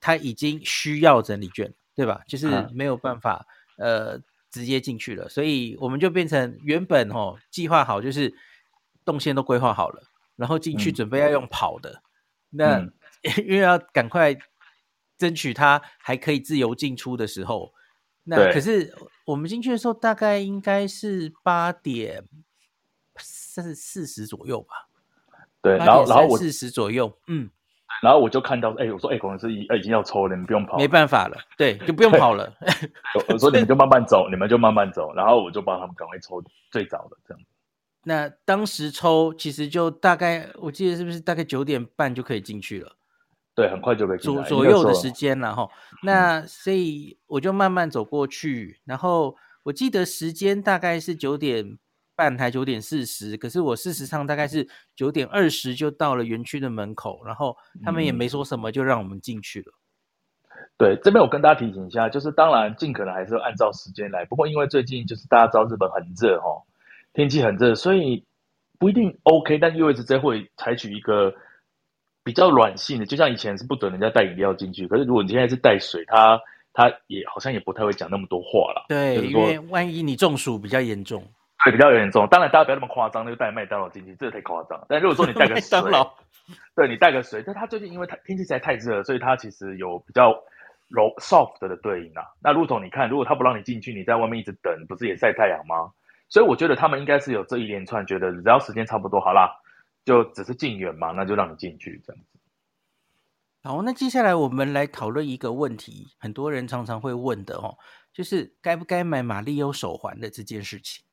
[0.00, 2.22] 他已经需要整理券，对吧？
[2.26, 8.34] 就是没有办法，嗯、呃，直接进去了，所以我们就变成原本，哦，计划好就是。
[9.04, 10.02] 动线都规划好了，
[10.38, 12.00] 然后进去准备要用跑的，嗯、
[12.52, 12.92] 那、嗯、
[13.44, 14.34] 因为要赶快
[15.18, 17.74] 争取他还可以自由进出的时候，
[18.22, 18.94] 那可是
[19.26, 22.22] 我们进去的时候大概应该是八点
[23.16, 24.88] 四四十左右吧？
[25.60, 27.50] 对，然后然后我四十左右，嗯，
[28.00, 32.56] 然后我就看到，哎，我说，哎，可能是已已经要抽了，你们不用跑，没办法了，对，就不用跑了。
[33.28, 37.42] 我说你们就慢慢走，你们就慢慢走，然后我就帮他们赶快抽最早的这样。
[38.08, 42.96] 那当时抽其实就大概，我记得是不是大概九点半就可以进去了？
[43.54, 44.18] 对，很快就可以。
[44.18, 45.68] 左左右的时间了哈。
[46.02, 51.76] 那所以我就慢慢走过去，然后我记得时间大概是九点
[52.16, 54.66] 半还九点四十，可是我事实上大概是
[54.96, 59.72] 九点二十就到了园区的门口，然后他们也没说什么，就让我们进去了。
[60.48, 66.48] 嗯、对，这边我跟大家提醒一下，就是当然尽可能还是按照时间来，不过因为最近就是大家知道日本很热哈。
[67.14, 68.24] 天气很热，所以
[68.78, 71.34] 不一定 OK，但 USJ 会采取一个
[72.24, 76.40] 比较软性的，就像以前是不准人家带饮料进去，可是如果你现在是带水，他
[76.72, 78.86] 他也好像也不太会讲那么多话了。
[78.88, 81.24] 对，就是、因为万一你中暑比较严重，
[81.64, 82.26] 对，比较严重。
[82.28, 84.80] 当然大家不要那么夸张，就带麦当劳进去，这个太夸张。
[84.88, 86.14] 但如果说你带个水， 麦当劳，
[86.76, 90.30] 对你带个水，但他最近因为他天气实在太热了，所以他其实有比较
[90.88, 92.22] 柔 soft 的对应啊。
[92.40, 95.90] 那路总，你看，如果他不让你进去，你在外面一直等，不是也晒太阳吗？
[96.28, 99.50] 所以我觉得他们应该是有这一连串，觉得只要时间差不多，好啦，
[100.04, 102.38] 就只是进园嘛，那就让你进去这样子。
[103.62, 107.76] 好，那接下来我们来讨论一个问题，很多人常常会问的哦，
[108.12, 111.04] 就是该不该买马里欧手环的这件事情，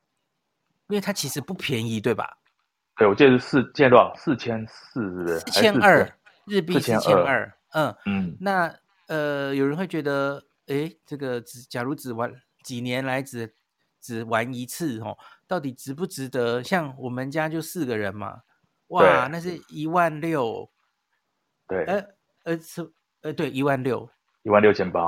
[0.88, 2.38] 因为它其实不便宜，对吧？
[2.98, 4.14] 对，我记得是四，现在多少？
[4.16, 5.40] 四千四，是不是？
[5.40, 7.52] 四千二日币，四千二。
[7.72, 8.38] 嗯嗯。
[8.40, 8.74] 那
[9.08, 13.54] 呃，有人会觉得哎，这个只假如只玩几年来只
[14.06, 16.62] 只玩一次哦，到底值不值得？
[16.62, 18.42] 像我们家就四个人嘛，
[18.90, 20.70] 哇，那是一万六，
[21.68, 22.06] 对，呃
[22.44, 22.88] 呃是
[23.24, 24.08] 呃对一万六，
[24.44, 25.02] 一万六千八，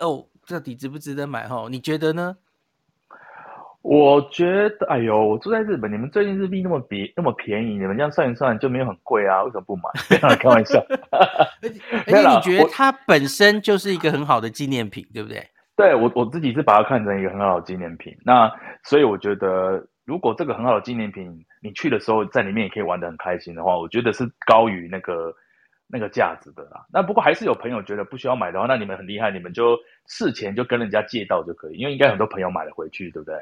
[0.00, 1.46] 哦，到底值不值得买？
[1.46, 2.36] 哦，你觉得呢？
[3.82, 9.42] 我觉得，哎呦，我住在日本，你们最近日币那么比那么便宜，你们这样算一算就没有很贵啊？
[9.44, 9.82] 为什么不买？
[10.40, 10.82] 开玩笑。
[11.10, 15.46] 而且你觉得它本身就是一个很好的纪念品，对不对？
[15.76, 18.16] 对，我我自己是把它看成一个很好的纪念品。
[18.24, 18.50] 那
[18.84, 25.34] 所以我觉得，如果这个很好的纪念品，你去的时候在里面也可以玩得很开心的话，我觉得是高于那个
[25.88, 26.86] 那个价值的啦。
[26.92, 33.36] 那不过还是有朋友觉得不需要买的话，那你们很厉害，你们就事前就跟人家借到就可以，因为应该很多朋友买了回去，对不对？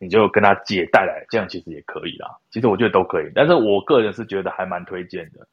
[0.00, 2.28] 你就跟他借带来，这样其实也可以啦。
[2.50, 5.44] 其实我觉得都可以，但是我个人是觉得还蛮推荐的，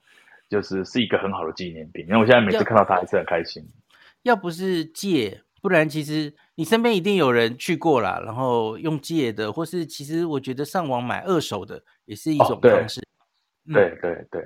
[0.50, 2.06] 就是是一个很好的纪念品。
[2.08, 3.63] 因为我现在每次看到它还是很开心。
[4.21, 13.01] 要不是借，不然其实你身边一定有人去过啦，然后用借的，或是其实我觉得上网买二手的也是一种方式。
[13.01, 14.41] 哦、对、嗯、对对对，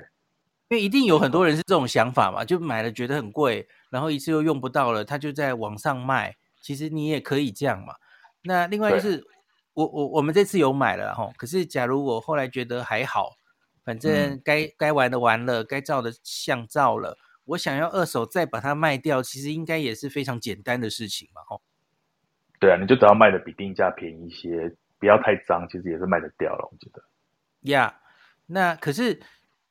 [0.69, 6.38] 因为一定有很多人是这种想法嘛，就买了觉得很贵，然后一次又用不到了，他就在网上卖。
[6.62, 7.95] 其实你也可以这样嘛。
[8.43, 9.25] 那另外就是。
[9.75, 13.38] 我我我们这次有买了哈，可是假如我后来觉得还好，
[13.86, 17.17] 反正该、嗯、该玩的玩了，该照的相照了，
[17.49, 21.62] 我想要二手再把它卖掉，其实应该也是非常简单的事情嘛，吼。
[22.59, 27.01] 对啊，你就只要卖的比定价便宜一些，不要太脏，其实也是卖得掉了，我觉得。
[27.71, 28.12] 呀、yeah，
[28.47, 29.21] 那可是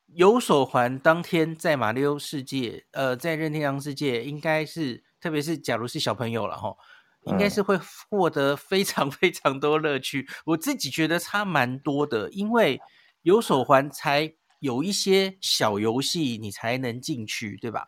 [0.07, 6.77] 有手环当天在马里奥世界，呃，在任天堂世界，应该是特别是假如是小朋友了吼。
[7.23, 7.77] 应该是会
[8.09, 12.79] 获得非常非常多乐趣，嗯，我自己觉得差蛮多的，因为
[13.23, 17.87] 有手环才有一些小游戏，你才能进去，对吧？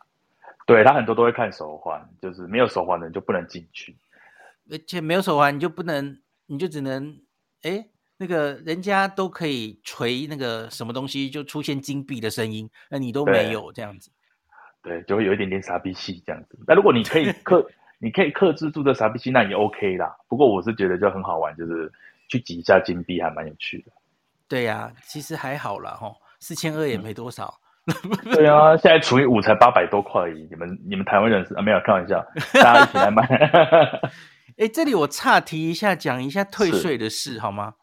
[0.66, 3.96] 对，他很多都会看手环，就是没有手环的人就不能进去，
[4.70, 7.20] 而且没有手环你就不能，你就只能，
[7.62, 14.10] 哎，那个人家都可以锤那个什么东西，就出现金币的声音，那你都没有这样子，
[14.82, 16.58] 对，就会有一点点傻逼戏这样子。
[16.66, 17.66] 那如果你可以克。
[18.04, 20.12] 你可以克制住这傻逼心，那也 OK 啦。
[20.26, 21.88] 不过我是觉得就很好玩，就是
[22.26, 23.92] 去挤一下金币，还蛮有趣的。
[24.48, 25.92] 对呀、啊，其实还好啦。
[25.92, 27.60] 吼，四千二也没多少。
[27.86, 30.46] 嗯、 对啊，现在除以五才八百多块而已。
[30.50, 32.22] 你们你们台湾人是啊，没有开玩笑，
[32.54, 33.24] 大家一起来买。
[34.58, 37.74] 哎，这里我岔题一下，讲一下退税的事好吗？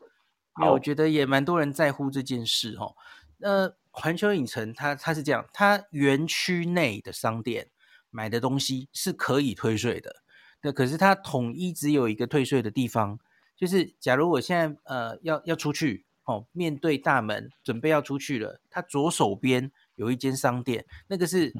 [0.62, 2.93] 因为我觉得也蛮多人在乎这件事哈。
[3.38, 7.69] 那环球影城它它是这样，它园区内的商店。
[8.12, 10.24] 买的东西是可以退税的，
[10.63, 13.19] 那可是它统一只有一个退税的地方，
[13.56, 21.54] 就是假如我现在呃要要出去哦，面对大门准备要出去了，他左手边有一间商店，那个是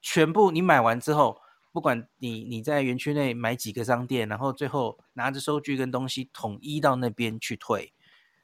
[0.00, 7.92] 全部你买完之后，不管你你在园区内买几个商店，然后最后拿着收据跟东西统一到那边去退。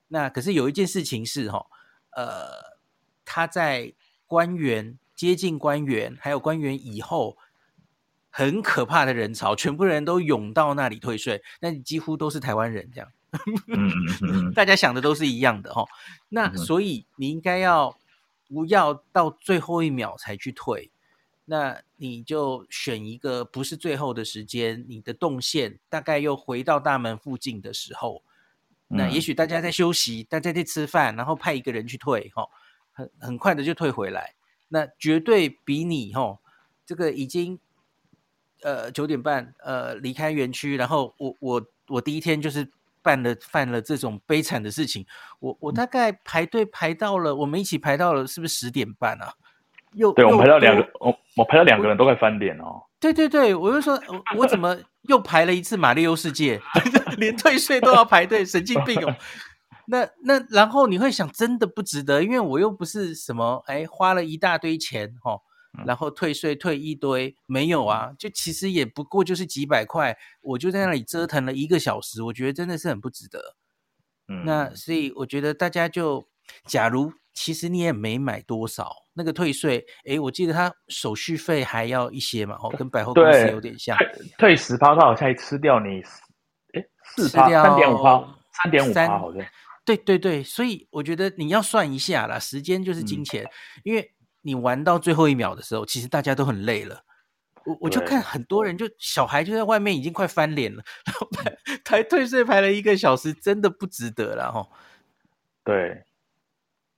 [0.09, 1.67] 那可是有一件事情是哈，
[2.13, 2.79] 呃，
[3.25, 3.93] 他在
[4.27, 4.99] 官员。
[5.19, 7.37] 接近官员，还有官员以后，
[8.31, 13.11] 很可怕的人潮，全部人都涌到那里退税，那你几乎都是台湾人这样，
[14.55, 15.87] 大家想的都是一样的哦。
[16.29, 17.99] 那所以你应该要
[18.49, 20.91] 不要到最后一秒才去退？
[21.51, 28.23] 那你就选一个不是最后的时间，你的动线大概又回到大门附近的时候，
[28.89, 32.47] 那也许大家在休息，大家在吃饭，然后派一个人去退，哈，
[32.93, 34.35] 很很快的就退回来。
[34.69, 36.39] 那绝对比你哈，
[36.85, 37.59] 这个已经
[38.63, 42.71] 呃九点半呃离开园区，然后我我我第一天就是
[43.03, 45.07] 办了犯了这种悲惨的事情，
[45.41, 49.33] 我我大概排队排到了，我们一起排到了是不是十点半啊？
[49.95, 52.83] 又对，我们排到两个，我我排到两个人都快翻脸哦。
[53.01, 56.61] 对对对，我就说我我怎么又排了一次马里奥世界，
[57.17, 59.17] 连退税都要排队，神经病哦。
[59.91, 65.39] 那那然后你会想，真的不值得，因为我又不是什么哎，花了一大堆钱哈，
[65.87, 73.57] 然后退税退一堆，没有啊，就其实也不过就是几百块，我就在那里折腾了一个小时，我觉得真的是很不值得。
[74.29, 76.29] 嗯，那所以我觉得大家就，
[76.67, 83.97] 假如其实你也没买多少，那个退税，哎，我记得他手续费还要一些嘛，哦，跟百货公司有点像，
[84.39, 86.03] 退十趴，他好像吃掉你，
[86.75, 86.85] 哎，
[87.17, 89.43] 四趴三点五趴，三点五趴好像。
[89.85, 93.49] 对对对，所以我觉得你要算一下啦，时间就是金钱，嗯，
[93.85, 97.03] 因为你玩到最后一秒的时候，其实大家都很累了。
[97.65, 101.53] 我我就看很多人，就小孩就在外面已经快翻脸了，然后排
[101.85, 104.67] 排退税排了一个小时，真的不值得了哈。
[105.65, 106.03] 对，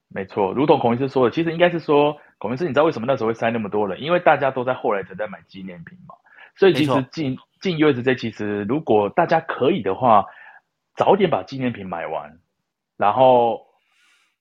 [0.07, 3.99] 没错，如同孔医师说的，其实应该是说，孔医师，你知道为什么那时候会塞那么多人？
[4.01, 6.15] 因为大家都在后来才在买纪念品嘛，
[6.55, 10.25] 所以其实进进 USJ，其实如果大家可以的话，
[10.95, 12.39] 早点把纪念品买完，
[12.95, 13.65] 然后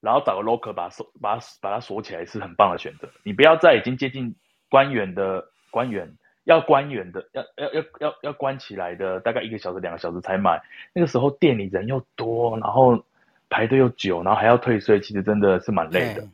[0.00, 3.08] 然后找个 locker 把锁把它把它锁起来，是很棒的选择。
[3.22, 4.34] 你不要在已经接近
[4.68, 13.04] 关园的关园要关园的要要要要要关起来的大概一个小时两个小时才买，那个时候店里人又多，然后
[13.48, 16.26] 排队又久，然后还要退税，其实真的是蛮累的。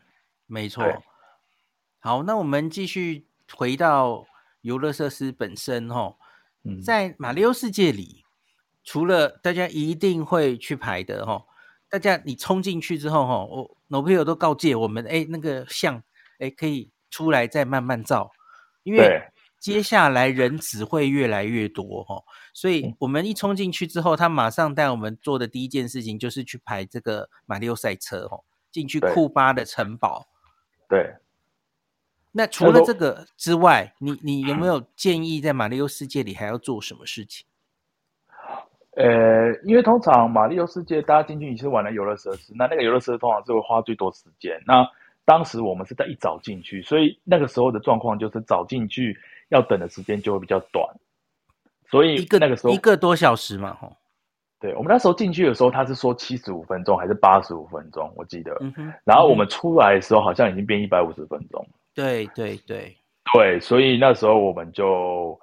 [0.47, 0.85] 没错。
[1.99, 4.25] 好，那我们继续回到
[4.61, 6.15] 游乐设施本身哈，
[6.85, 8.25] 在马里奥世界里，
[8.85, 11.45] 除了大家一定会去排的哈，
[11.89, 16.03] 大家你冲进去之后哈，我老朋友都告诫我们，哎，那个像
[16.39, 18.31] 哎可以出来再慢慢照，
[18.83, 19.23] 因为
[19.61, 22.23] 接下来人只会越来越多哈，
[22.53, 30.29] 所以我们一冲进去之后，他马上带我们做的第一件事情就是去排这个马里奥赛车哈，进去库巴的城堡，
[30.89, 31.17] 对。
[32.33, 37.47] 那除了这个之外，你你有没有建议在马里奥世界里还要做什么事情？
[38.97, 44.59] 呃，因为通常马里奥世界大家进去你是玩了游乐设施，那那个游乐设施通常是会花最多时间。
[44.67, 44.89] 那
[45.27, 49.19] 当时我们是在一早进去，所以那个时候的状况就是早进去
[49.51, 50.89] 要等的时间就会比较短，
[51.91, 53.93] 所以一个那个时候一个多小时嘛，吼。
[54.59, 58.11] 对，我们那时候进去的时候，他是说七十五分钟还是八十五分钟？
[58.17, 58.59] 我记得。
[59.05, 61.63] 然后我们出来的时候，好像已经变一百五十分钟。
[61.95, 62.97] 对对对
[63.35, 65.39] 对，所以那时候我们就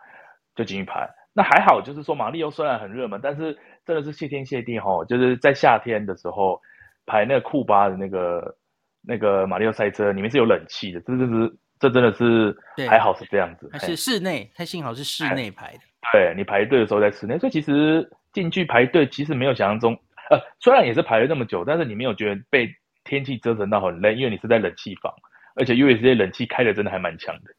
[0.56, 1.08] 就进去排。
[1.34, 6.62] 那还好，就是说马里欧虽然很热门，但是真的是谢天谢地哈，就是在夏天的时候
[7.06, 8.56] 排那个库巴的那个
[9.02, 12.56] 那个马里欧赛车，里面是有冷气的，这这是这真的是
[12.88, 13.68] 还好是这样子。
[13.72, 15.80] 还是室内，它幸好是室内排的。
[16.12, 19.94] 对，你排队的时候在室内，所以其实进去排队其实没有想象中，
[20.30, 22.70] 呃，虽然也是排了那么久，但是你没有觉得被
[23.04, 25.14] 天气折腾到很累，因为你是在冷气房。
[25.56, 27.52] 而且 USJ 冷气开的真的还蛮强的。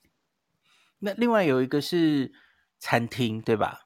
[0.98, 2.32] 那另外有一个是
[2.84, 3.80] 餐厅，对吧？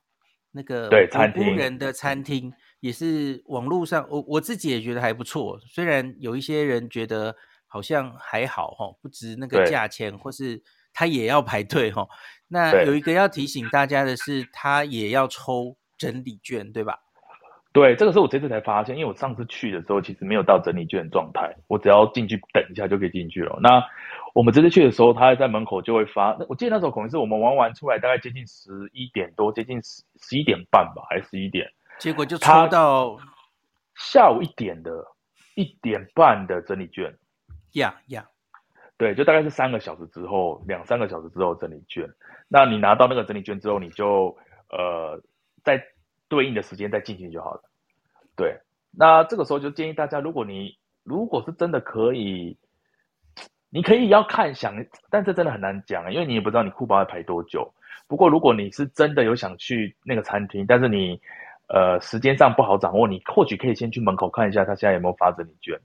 [0.51, 5.57] 那个对餐厅人的餐厅也是网络上，我我自己也觉得还不错。
[5.73, 7.33] 虽然有一些人觉得
[7.69, 10.61] 好像还好哈，不值那个价钱，或是
[10.93, 12.05] 他也要排队哈。
[12.49, 16.99] 那有一个要提醒大家的是，他也要抽整理券，对吧？
[17.73, 23.57] 对，这个是我这次才发现，因为我上次去的时候其实没有到整理券状态，我只要进去等一下就可以进去了。
[23.63, 23.81] 那
[24.35, 26.37] 我们这次去的时候，他还在门口就会发。
[26.39, 31.67] 那我记得那时候可能是我们玩完出来大概接近十一点多，接近十十一点半吧，还是十一点？
[31.99, 33.17] 结果就抽到
[33.97, 35.05] 下午一点的
[35.55, 37.13] 一点半的整理卷。
[37.73, 38.27] 呀呀，
[38.97, 42.09] 对，就大概是三个小时之后，两三个小时之后整理卷。
[42.49, 44.37] 那你拿到那个整理卷之后，你就
[44.71, 45.21] 呃
[45.63, 45.83] 在。
[46.31, 47.63] 对应的时间再进行就好了。
[48.37, 48.61] 对，
[48.91, 52.59] 那这个时候就建议大家，如果你如果是真的可以，
[53.71, 54.75] 你可以要看想，
[55.11, 57.73] 但这真的很难讲，因为你也不知道你库巴要排多久。
[58.07, 61.21] 不过如果你是真的有想去那个餐厅，但是你
[61.69, 65.79] 呃时间上不好掌握，你或许可以先去门口看一下他现在有没有发整理券。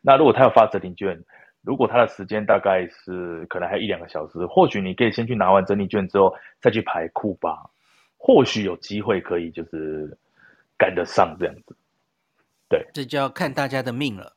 [0.00, 1.18] 那如果他有发整理券，
[1.62, 7.58] 如果他的时间大概是可能还有一两个小时，或许你可以先去拿完整理券之后再去排库巴。
[8.16, 10.16] 或许有机会可以就是
[10.78, 11.76] 赶得上这样子，
[12.70, 14.32] 对，这就要看大家的命了。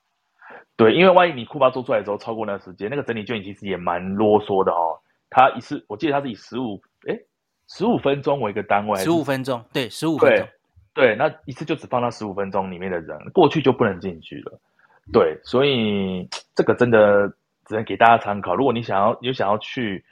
[0.77, 4.97] 对，因为万一你库巴做出来的时候超过那个时间，那个整理券其实也蛮啰嗦的哦。
[5.29, 7.19] 它一次，我记得它是以十五哎
[7.67, 10.47] 十五分钟为一个单位，十五分钟，对，十五分钟，
[10.93, 14.59] 对，那一次就只放到十五分钟里面的人过去就不能进去了。
[15.11, 17.27] 对，所以这个真的
[17.65, 18.55] 只能给大家参考。
[18.55, 20.05] 如果你想要有想要去，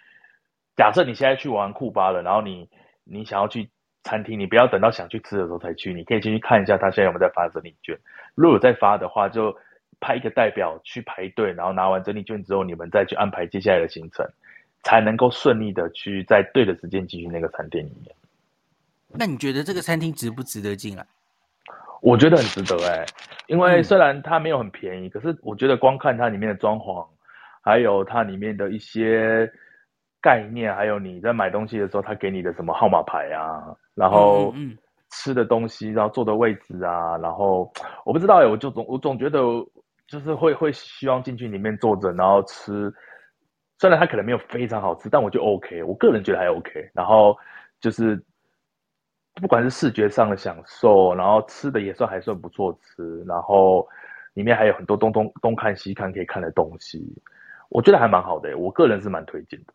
[0.76, 2.68] 假设你现在去玩库巴了，然后你。
[3.08, 3.70] 你想要去
[4.02, 7.96] 餐厅，你不要等到想去吃的时候才去，你可以进去看一下他现在有没有在发整理券。
[8.34, 9.56] 如果有在发的话，就
[10.00, 14.26] 派一个代表去排队，然后拿完整理券之后，你们再去安排接下来的行程，
[14.84, 18.16] 才能够顺利的去在对的时间进去那个餐厅里面。
[19.10, 21.06] 那你觉得这个餐厅值不值得进来？
[22.02, 23.06] 我觉得很值得哎、欸，
[23.48, 27.08] 因为虽然它没有很便宜，嗯、可是我觉得光看它里面的装潢，
[27.62, 29.52] 还有它里面的一些。
[30.22, 33.62] 概念，还有你在买东西的时候，他给你的什么号码牌啊，
[33.94, 34.52] 然后
[35.12, 37.72] 吃的东西，然后坐的位置啊，然后
[38.04, 39.40] 我不知道哎，我就总我总觉得
[40.08, 42.94] 就是会会希望进去里面坐着，然后吃，
[43.80, 46.90] 虽然它可能没有非常好吃，但我就 OK，我个人觉得还 OK。
[46.94, 47.38] 然后
[47.80, 48.24] 就是
[49.36, 53.88] 不管是视觉上的享受，然后吃的也算还算不错吃，然后
[54.34, 57.04] 里面还有很多东东东看西看可以看的东西，
[57.70, 59.74] 我觉得还蛮好的，我个人是蛮推荐的。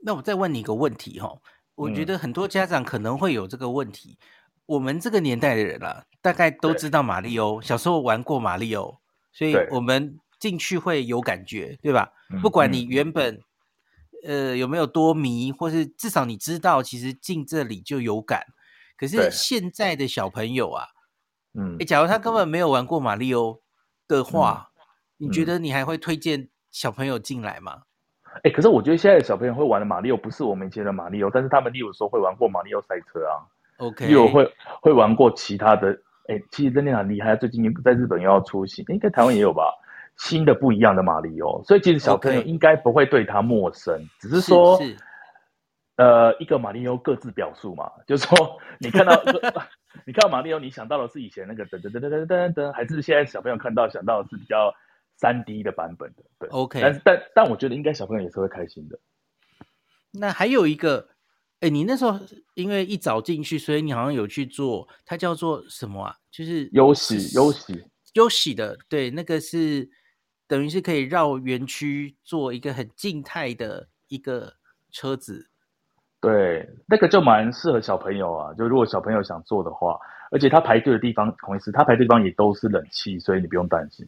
[0.00, 1.36] 那我再问你一个问题哈，
[1.74, 4.16] 我觉得很多家长可能会有这个问题。
[4.20, 4.26] 嗯、
[4.66, 8.96] 我们这个年代的人啊，大概都知道马里欧，小时候玩过马里欧，
[9.32, 12.12] 所以我们进去会有感觉，对吧？
[12.30, 13.40] 嗯、不管你原本
[14.24, 18.46] 呃有没有多迷，或是至少你知道其实进这里就有感。
[18.96, 20.86] 可是现在的小朋友啊，
[21.54, 23.60] 嗯，哎，假如他根本没有玩过马里奥
[24.08, 24.70] 的话，
[25.18, 27.82] 嗯，你觉得你还会推荐小朋友进来吗？
[28.42, 36.00] 哎，可是我觉得现在的小朋友会玩的马里奥不是我们以前的马里奥，但是他们例如说会玩过马里奥赛车啊，OK，例如会会玩过其他的。
[36.28, 39.64] 哎，其实真的很厉害，最近在日本又要出新，应该台湾也有吧，
[40.16, 44.20] 新的不一样的马里奥，所以其实小朋友应该不会对他陌生，okay.
[44.20, 44.96] 只是说是是，
[45.96, 49.20] 呃，一个马里奥各自表述嘛，就是说你看到
[50.06, 54.72] 你看到马里奥，你想到的是以前那个噔噔噔噔噔噔噔，还是现在小朋友看到想到的是比较。
[55.20, 58.96] 三 D 的版本的，对，OK，但是但但我觉得应该小朋友也是会开心的。
[60.12, 61.08] 那还有一个，
[61.60, 62.18] 哎，你那时候
[62.54, 66.14] 因为一早进去，所以你好像有去做，它叫做什么啊？
[66.30, 67.84] 就是优喜优喜
[68.14, 69.90] 优喜的，对，那个是
[70.46, 74.54] 等于是可以绕园区做一个很静态的一个
[74.92, 75.50] 车子。
[76.20, 79.98] 对，那个就蛮适合小朋友啊，就如果小朋友想坐的话，
[80.30, 84.06] 而且他排队的地方，同时他排队地方也都是冷气，所以你不用担心。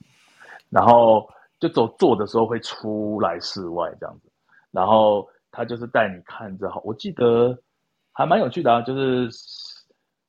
[0.68, 1.28] 然后
[1.58, 4.30] 就走坐的时候会出来室外这样子，
[4.70, 7.58] 然后他就是带你看着，好，我记得
[8.12, 9.28] 还蛮有趣的啊，就是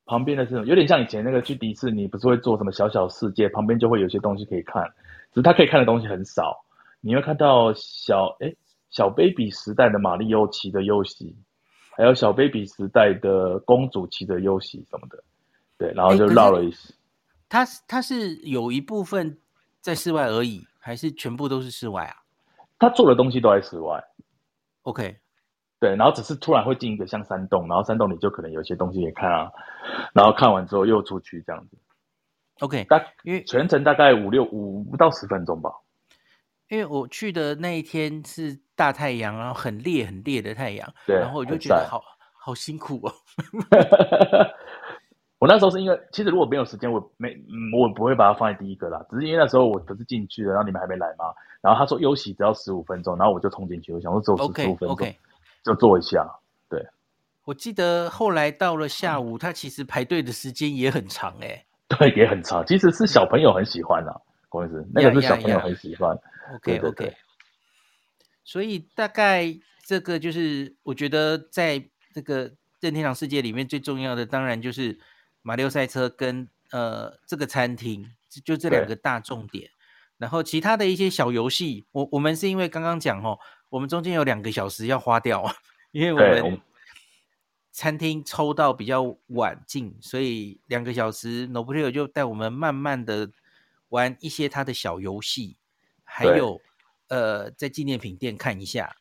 [0.06, 4.84] 旁边的这种有点像以前那个去迪士尼，不是会做什么小小世界，旁边就会有些东西可以看，
[5.32, 6.64] 只是他可以看的东西很少，
[7.00, 8.56] 你会看到小诶
[8.90, 11.36] 小 baby 时代的马里奥骑的优喜，
[11.98, 15.24] 还有小 baby 时代的公主骑的优喜什么的，
[15.78, 16.94] 对，然后就绕了一次，
[17.48, 19.38] 他他是有一部分。
[19.84, 22.16] 在室外而已，还是全部都是室外啊？
[22.78, 24.00] 他做的东西都在室外。
[24.84, 25.18] OK，
[25.80, 29.52] 对，然后只是突然会进一个像山洞，然后山洞里就可能有些东西也看啊，
[30.14, 31.78] 然后看完之后又出去这样子。
[32.60, 35.72] OK，大因为全程大概五六五不到十分钟吧。
[36.70, 42.02] 因为我去的那一天是大太阳，然后很烈很烈的太阳，对，然后我就觉得好
[42.34, 43.14] 好辛苦哦。
[45.42, 47.36] 我那时候是因为，其实如果没有时间，我没，
[47.76, 49.04] 我不会把它放在第一个啦。
[49.10, 51.26] 只是因为那时候我不是进去了，然后你们还没来嘛。
[51.62, 53.92] 然后他说休息只要十五分钟，然后我就冲进去。
[53.92, 55.16] 我想说只有十五分钟，okay, okay.
[55.64, 56.24] 就坐一下。
[56.70, 56.80] 对，
[57.44, 61.66] 我记得后来到了下午，他其实排队的时间也很长诶、欸。
[61.98, 62.64] 对，也很长。
[62.68, 64.14] 其实是小朋友很喜欢啊，
[64.52, 66.16] 不好意思，那个是小朋友很喜欢。
[66.58, 67.16] OK OK。
[68.44, 69.52] 所以大概
[69.88, 71.84] 这个就是我觉得在
[72.14, 75.00] 这个任天堂世界里面最重要的，当然就是。
[75.42, 78.14] 马里奥赛车跟呃这个餐厅
[78.44, 79.70] 就这两个大重点，
[80.18, 83.40] 然后其他的一些小游戏，我我们是因为刚刚讲哦，
[83.70, 85.54] 我们中间有两个小时要花掉，
[85.92, 86.62] 因为我们
[87.72, 93.32] 餐厅抽到比较晚进，所以两个小时，Nobuhiro 就带我们慢慢的
[93.90, 95.58] 玩一些他的小游戏，
[96.04, 96.62] 还有
[97.08, 98.96] 呃在纪念品店看一下，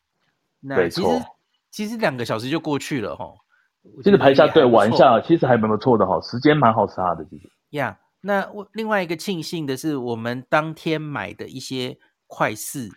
[0.61, 1.07] 那其实
[1.69, 3.35] 其实两个小时就过去了哈。
[4.03, 7.25] 其实排下队玩一下，其实还蛮不错的哈，时间蛮好杀的。
[7.25, 12.89] 其实呀，那我另外一个庆幸的是，我们当天买的一些快四，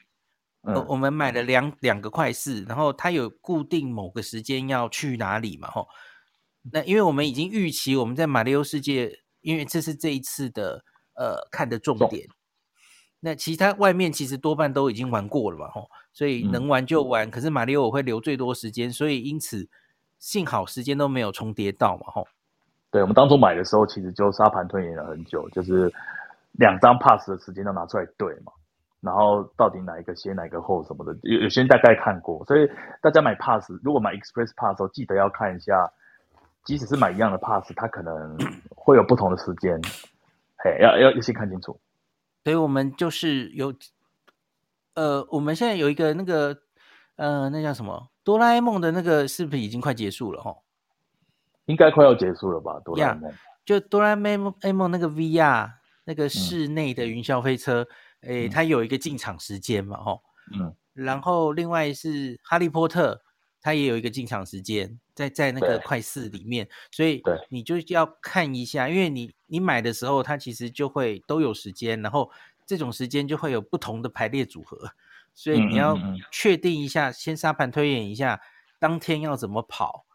[0.63, 5.89] 嗯，我们买了两两个快四，然后它有固定某个时间要去哪里嘛，吼。
[6.71, 12.29] 那因为我们已经预期我们在马里奥世界，因为这是这一次的呃看的重点。
[13.21, 17.27] 那其他外面其实多半都已经玩过了嘛，吼，所以能玩就玩。
[17.27, 19.67] 嗯，可是马里奥我会留最多时间，所以因此。
[20.25, 22.27] 幸好时间都没有重叠到嘛，吼。
[22.91, 25.93] 对，我们当初买的时候，其实就沙盘推演了很久，就是
[26.53, 28.51] 两张 pass 的时间都拿出来对嘛，
[29.03, 32.67] 然后到底哪一个先，哪一个后什么的，有有些人大概看过，所以
[33.03, 35.93] 大家买 pass，如果买 express pass 的时候，记得要看一下，
[36.65, 38.35] 即使是买一样的 pass，它可能
[38.71, 39.79] 会有不同的时间，
[40.57, 41.79] 嘿，要要先看清楚。
[42.45, 43.75] 所以我们就是有，
[44.95, 46.57] 呃，我们现在有一个那个，
[47.17, 48.09] 呃，那叫什么？
[48.25, 50.43] 哆啦 A 梦的那个是不是已经快结束了？
[50.43, 50.57] 哈，
[51.67, 52.81] 应该快要结束了吧？
[52.85, 53.33] 哆啦 A 梦，
[53.65, 55.71] 就哆啦 A 梦 A 梦那个 VR
[56.05, 57.87] 那个室内的云霄飞车，
[58.23, 59.97] 诶、嗯欸，它有一个进场时间嘛？
[59.99, 60.19] 哈，
[60.59, 63.23] 嗯，然后另外是哈利波特，
[63.61, 72.31] 它也有一个进场时间，在在那个快四里面，所以你就要看一下，因为你你买的时候，它其实就会都有时间，然后
[72.67, 74.91] 这种时间就会有不同的排列组合。
[75.35, 75.99] 所以你要
[76.31, 78.41] 确定一下，先沙盘推演一下
[78.79, 80.07] 当天要怎么跑。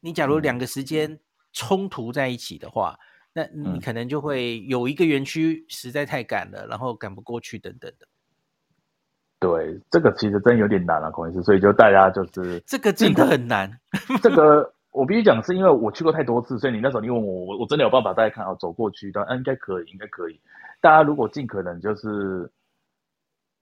[0.00, 1.20] 你假如两个时间
[1.52, 2.98] 冲突在一起的话，
[3.34, 8.06] 嗯，那你可能就会有一个园区实在太赶了，然后赶不过去等等的。
[9.38, 11.42] 对，这个其实真有点难啊，孔医师。
[11.42, 13.70] 所以就大家就是这个真的很难。
[14.22, 20.40] 这个我必须讲，是因为我去过太多次，所以你那时候你问我，我我真的有办法大家看啊，走过去的，嗯，应该可以，应该可以。
[20.80, 22.50] 大家如果尽可能就是。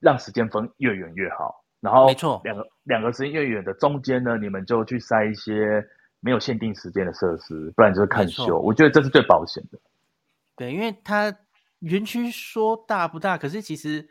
[0.00, 5.86] 让时间分越远越好，然后没错，两个两个时间越远的中间呢，你们就去塞一些
[6.20, 8.58] 没有限定时间的设施，不然就是看秀。
[8.58, 9.78] 我觉得这是最保险的。
[10.56, 11.34] 对，因为它
[11.78, 14.08] 园区说大不大，可是其实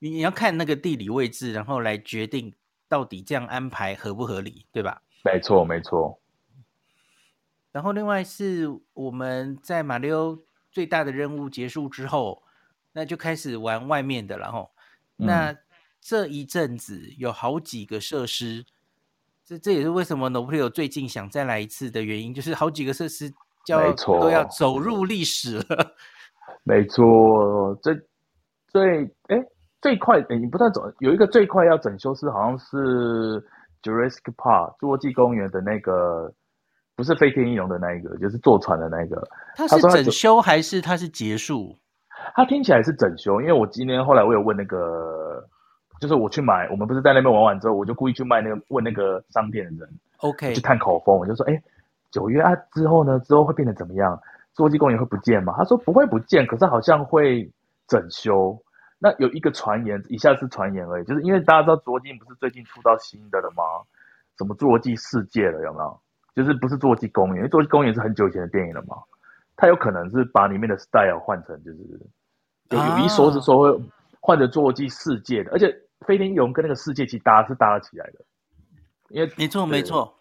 [0.00, 2.54] 你要看那个地理位置，然后来决定
[2.88, 5.02] 到底这样安排合不合理，对吧？
[5.24, 6.20] 没错，没错。
[7.72, 10.36] 然后另外是我们在马里奥
[10.70, 12.42] 最大的任务结束之后，
[12.92, 14.70] 那就开始玩外面的了吼。
[15.18, 15.54] 那
[16.00, 18.64] 这一阵子有好几个设施，
[19.44, 23.30] 这这也是为什么 Nobuo 最近想再来一次的原因，就是好几个设施
[23.66, 25.94] 叫没错都要走入历史了。
[26.64, 27.94] 没错，最
[28.68, 29.36] 最哎
[29.82, 33.40] 最快哎，你不太走，有一个最快要整修是好像是
[33.82, 36.32] Jurassic Park 侏罗纪公园的那个。
[36.96, 39.22] 不是飞天翼龙的那一个，就是坐船的那一个。
[39.54, 41.78] 它是整修还是它是结束？
[42.34, 45.44] 它听起来是整修，因为我今天后来我有问那个，
[46.00, 49.88] 就是我去买，我们不是在那边玩完之后，我就故意去卖那个问那个商店的人
[50.18, 51.62] ，OK，去探口风，我就说，哎，
[52.10, 54.16] 九月啊之后呢，之后会变得怎么样？
[54.54, 55.54] 侏罗纪公园会不见吗？
[55.56, 57.48] 他说不会不见，可是好像会
[57.86, 58.56] 整修。
[58.98, 63.62] 那有一个传言，以下是传言而已，就是因为大家知道侏罗纪不是最近出到新的了吗？
[64.36, 66.00] 什么侏罗纪世界了，有没有？
[66.34, 68.96] 就是不是侏罗纪公园，因为侏罗纪公园是很久以前的电影了嘛，
[69.60, 71.78] 它有可能是把里面的 style 换成，就是
[72.70, 73.82] 有有一说是说会
[74.20, 78.20] 换成侏罗纪世界的，而且飞天翼龙跟那个世界其实搭是搭得起来的，
[79.08, 80.14] 因为没错没错，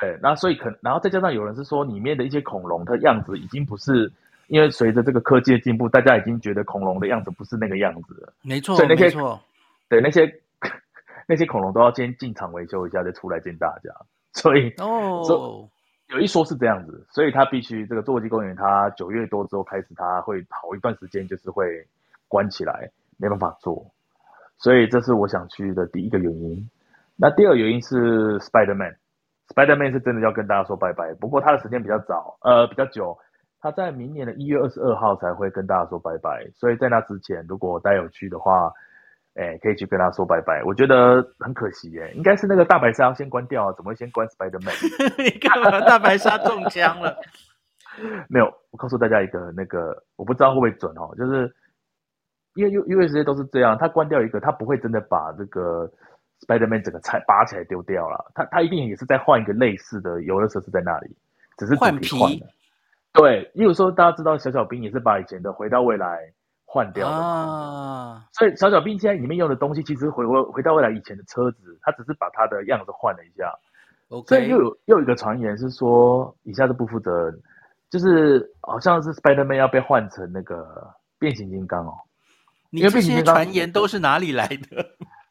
[0.00, 4.12] 对，那所以可然后再加上有人是说里面的一些恐龙的样子已经不是，
[4.48, 9.40] 因为随着这个科技的进步，大家已经觉得恐龙的样子不是那个样子了，没错，所以那些没错，
[9.88, 10.40] 对那些
[11.28, 13.90] 那些恐龙都要先进场维修一下再出来见大家。
[14.32, 15.68] 所以哦，
[16.10, 21.86] 有一说是这样子，所以他必须这个侏罗纪公园，它九月多之后开始，它会好一段时间就是会
[22.26, 23.86] 关起来，没办法做。
[24.58, 26.68] 所以这是我想去的第一个原因。
[27.16, 31.14] 那第二原因是 Spider-Man，Spider-Man 是真的要跟大家说拜拜。
[31.14, 33.16] 不过他的时间比较早，呃，比较久，
[33.60, 36.46] 他在明年的一月二十二号才会跟大家说拜拜。
[36.56, 38.72] 所以在那之前，如果大家有去的话，
[39.34, 40.62] 哎，可以去跟他说拜拜。
[40.64, 44.74] 我觉得很可惜耶，应该是那个大白鲨要先关掉啊，怎么会先关 Spider-Man？
[45.22, 45.80] 你干嘛？
[45.80, 47.16] 大白鲨中枪了？
[48.28, 51.52] 没有，我告诉大家一个那个，我不知道会不会准哦，就是
[52.54, 55.90] 因为 U U S A 都是这样，他关掉一个，他不会真的把这个
[56.46, 61.16] Spider-Man 整个拆拔起来丢掉了，他他一定也是在换一个类似的游乐设施在那里，
[61.56, 62.42] 只是换皮。
[63.12, 66.32] 对，因为有时候大家知道小小兵也是把以前的回到未来。
[66.72, 73.52] 换掉了啊，所以小小兵现在里面用的东西，其实回回回到未来以前的车子，他只是把它的样子换了一下。
[74.08, 74.28] Okay.
[74.28, 77.36] 所以又有又有一个传言是说，以下是不负责任，
[77.90, 80.64] 就是好像是 Spider-Man 要被换成那个
[81.18, 81.92] 变形金刚哦。
[82.70, 84.86] 你这些传言都是哪里来的？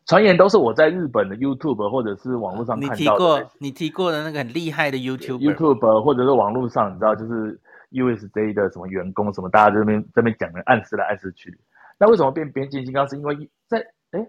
[0.08, 2.98] 传言都是我在日本的 YouTube 或者是网络上看到的。
[2.98, 7.58] 你提过你提过的那个很厉害的 YouTube YouTube 或者是网络上，你知道就是。
[7.92, 11.58] USJ 的什么员工什么，大家这边这边讲的暗示来暗示去。
[11.98, 13.08] 那为什么变变形金刚？
[13.10, 14.28] 是因为在哎，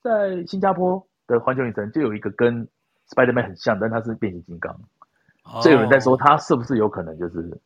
[0.00, 2.68] 在新加坡的环球影城就有一个跟
[3.08, 4.78] Spider-Man 很像，但它是变形金刚。
[5.62, 7.58] 所以有人在说它是不是有可能就是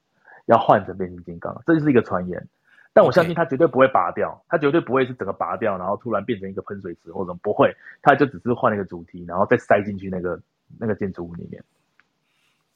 [0.47, 1.55] 要换成变形金刚？
[1.66, 2.49] 这就是一个传言。
[2.95, 10.41] 但我相信它绝对不会拔掉，它绝对不会是整个拔掉，然后突然变成一个喷水池或者不会，它就只是换了一个主题，然后再塞进去那个
[10.78, 11.62] 那个建筑物里面。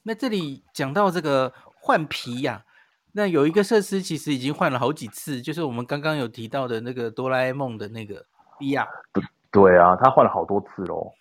[0.02, 1.50] 那这里讲到这个。
[1.80, 2.66] 换皮呀、啊，
[3.12, 8.24] 那有一个设施其实已经换了好几次，就是我们刚刚有提到的那个哆啦 A 梦的那个
[8.58, 8.86] VR。
[9.12, 11.12] 对对啊，他换了好多次喽。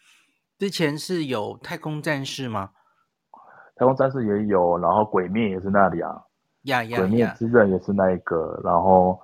[0.59, 2.71] 之前是有太空战士吗？
[3.75, 6.23] 太空战士也有，然后鬼灭也是那里啊。
[6.63, 6.97] 呀呀呀！
[6.97, 9.17] 鬼灭之刃也是那一个，然后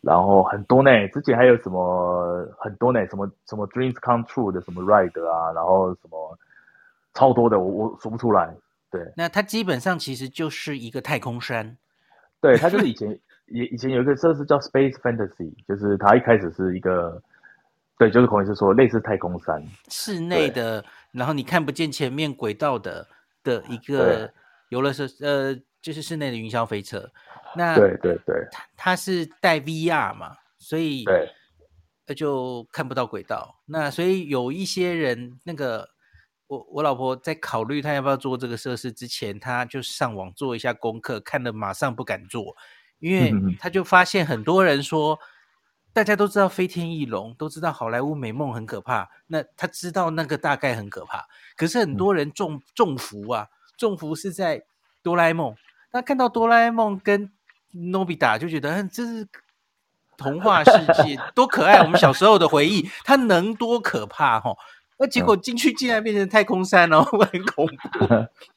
[0.00, 0.90] 然后很多呢。
[1.08, 3.06] 之前还有什么很多呢？
[3.06, 6.38] 什么什么 Dreams Come True 的什么 Ride 啊，然后什么
[7.14, 8.52] 超多的，我我说不出来。
[8.92, 11.78] 对，那它基本上其实就是一个太空山。
[12.42, 17.22] 对，它就是以前以以前有一个设施叫 Space Fantasy，就是它一开始是一个，
[17.96, 23.08] 对，就是孔医师说类似太空山，室内的，然后你看不见前面轨道的
[23.42, 24.30] 的一个
[24.68, 27.10] 游乐设施，呃，就是室内的云霄飞车。
[27.56, 33.56] 那对对对，它它是带 VR 嘛，所以对，就看不到轨道。
[33.64, 35.91] 那所以有一些人那个。
[36.52, 42.54] 我我老婆在考虑她要不要做这个设施之前，她就上网做一下功课，看了马上不敢做，
[42.98, 45.18] 因为她就发现很多人说，
[45.94, 51.24] 大家都知道飞天翼龙，都知道好莱坞美梦很可怕，那他知道那个大概很可怕，
[51.56, 53.48] 可是很多人中中伏啊，
[53.78, 54.62] 中伏是在
[55.02, 55.54] 哆啦 A 梦，
[55.90, 57.32] 那看到哆啦 A 梦跟
[57.70, 59.26] 诺比达就觉得，嗯，这是
[60.18, 60.70] 童话世
[61.02, 64.54] 界 多可爱，我们小时候的回忆，它能多可怕哈？
[65.02, 68.06] 那结果进去竟然变成太空山哦， 会很恐怖。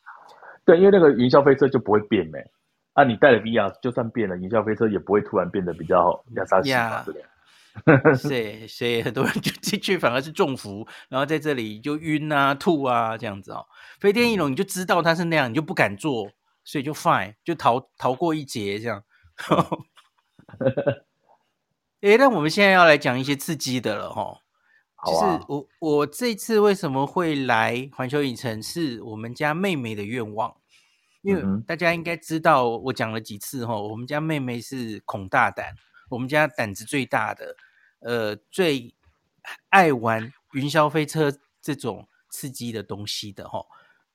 [0.63, 2.37] 对，因为那个云霄飞车就不会变没。
[2.93, 7.25] 啊，你带了 VR，就算变了，云霄飞车也不会突然变得比较亚沙西嘛，对不对？
[8.15, 13.65] 是，所以很多人就进去反而是中伏，然后在这里就晕啊、吐啊这样子哦。
[13.99, 16.29] 飞天翼龙你就知道它是那样，你就不敢坐，
[16.63, 19.03] 所以就 fine，就逃逃过一劫这样。
[22.01, 24.41] 哎，那我们现在要来讲一些刺激的了哈。
[25.05, 30.55] 就是我我这次为什么会来环球影城，是我们家妹妹的愿望。
[31.21, 35.73] 因为大家应该知道，我讲了几次哈，我们家妹妹是恐大胆，
[36.07, 37.55] 我们家胆子最大的，
[38.01, 38.93] 呃，最
[39.69, 43.65] 爱玩云霄飞车这种刺激的东西的哈。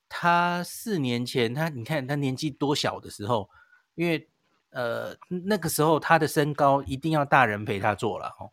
[0.08, 3.50] 她四年前，她你看她年纪多小的时候，
[3.96, 4.28] 因为
[4.70, 8.48] 呃那个时候她的身高一定要大人陪她坐了哈，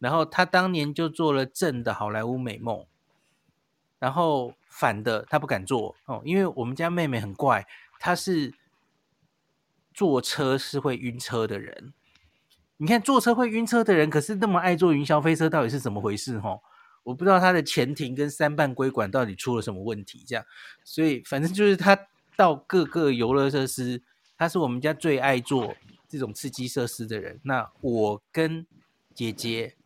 [0.00, 2.84] 然后他当年就做了正的好莱坞美梦。
[4.00, 7.66] 然后反的他不敢做哦，因为我们家妹妹很怪，
[7.98, 8.54] 她是
[9.92, 11.92] 坐车是会晕车的人。
[12.78, 16.40] 你看坐车会晕车的人，可是那么爱坐云霄飞车，到底是怎么回事？
[16.40, 16.58] 哈，
[17.02, 20.24] 我不知道他的前庭跟三半规管到底出了什么问题。
[20.26, 20.42] 这样，
[20.82, 24.02] 所以反正就是他到各个游乐设施，
[24.38, 25.76] 他是我们家最爱做
[26.08, 27.38] 这种刺激设施的人。
[27.42, 28.66] 那我跟
[29.12, 29.76] 姐姐。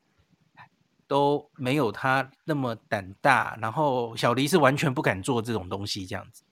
[1.14, 6.42] 都没有他那么胆大，然后小黎是完全不敢做这种东西，这样子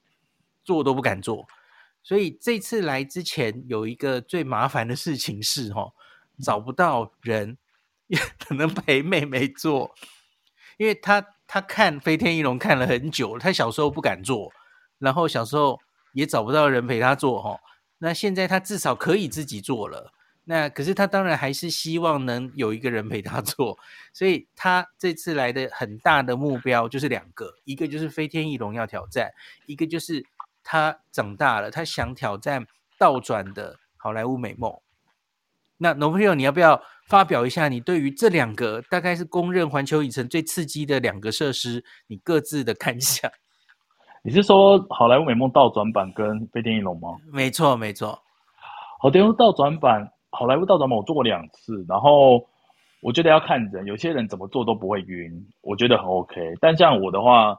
[0.62, 1.48] 做都不敢做。
[2.00, 5.90] 所以这次来之前有一个最麻烦的事情是，哈，
[6.44, 7.58] 找不到人
[8.06, 9.92] 也 可能陪妹妹做，
[10.76, 14.52] 因为他他看飞天翼龙看了很久，他小时候不敢做，
[15.00, 15.80] 然后小时候
[16.12, 17.58] 也找不到人陪他做，哈。
[17.98, 20.12] 那现在他至少可以自己做了。
[20.44, 23.78] 那可是他当然还是希望能有一个人陪他做，
[24.12, 29.30] 所以他这次来的很大的目标就是两个，一个就是飞天翼龙要挑战，
[29.66, 30.26] 一个就是
[30.64, 32.66] 他长大了，他想挑战
[32.98, 34.80] 倒转的好莱坞美梦。
[35.78, 43.30] 那农朋友，你要不要发表一下你对于这两个大概是公认环球影城最刺激的两个设施，你各自的感想？
[44.24, 47.10] 你是说好莱坞美梦倒转版跟飞天翼龙吗？
[47.32, 48.20] 没错，没错。
[49.00, 50.12] 好莱坞倒转版。
[50.32, 52.44] 好莱坞倒转版我做过两次，然后
[53.00, 56.54] 我觉得要看人，有些人怎么做都不会晕，我觉得很 OK。
[56.60, 57.56] 但像我的话，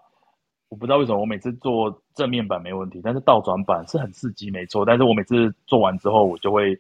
[0.70, 4.84] 我不知道为什么我每次做正面版没问题，但是倒转版是很刺激，没错。
[4.84, 6.78] 但是我每次做完之后，我就会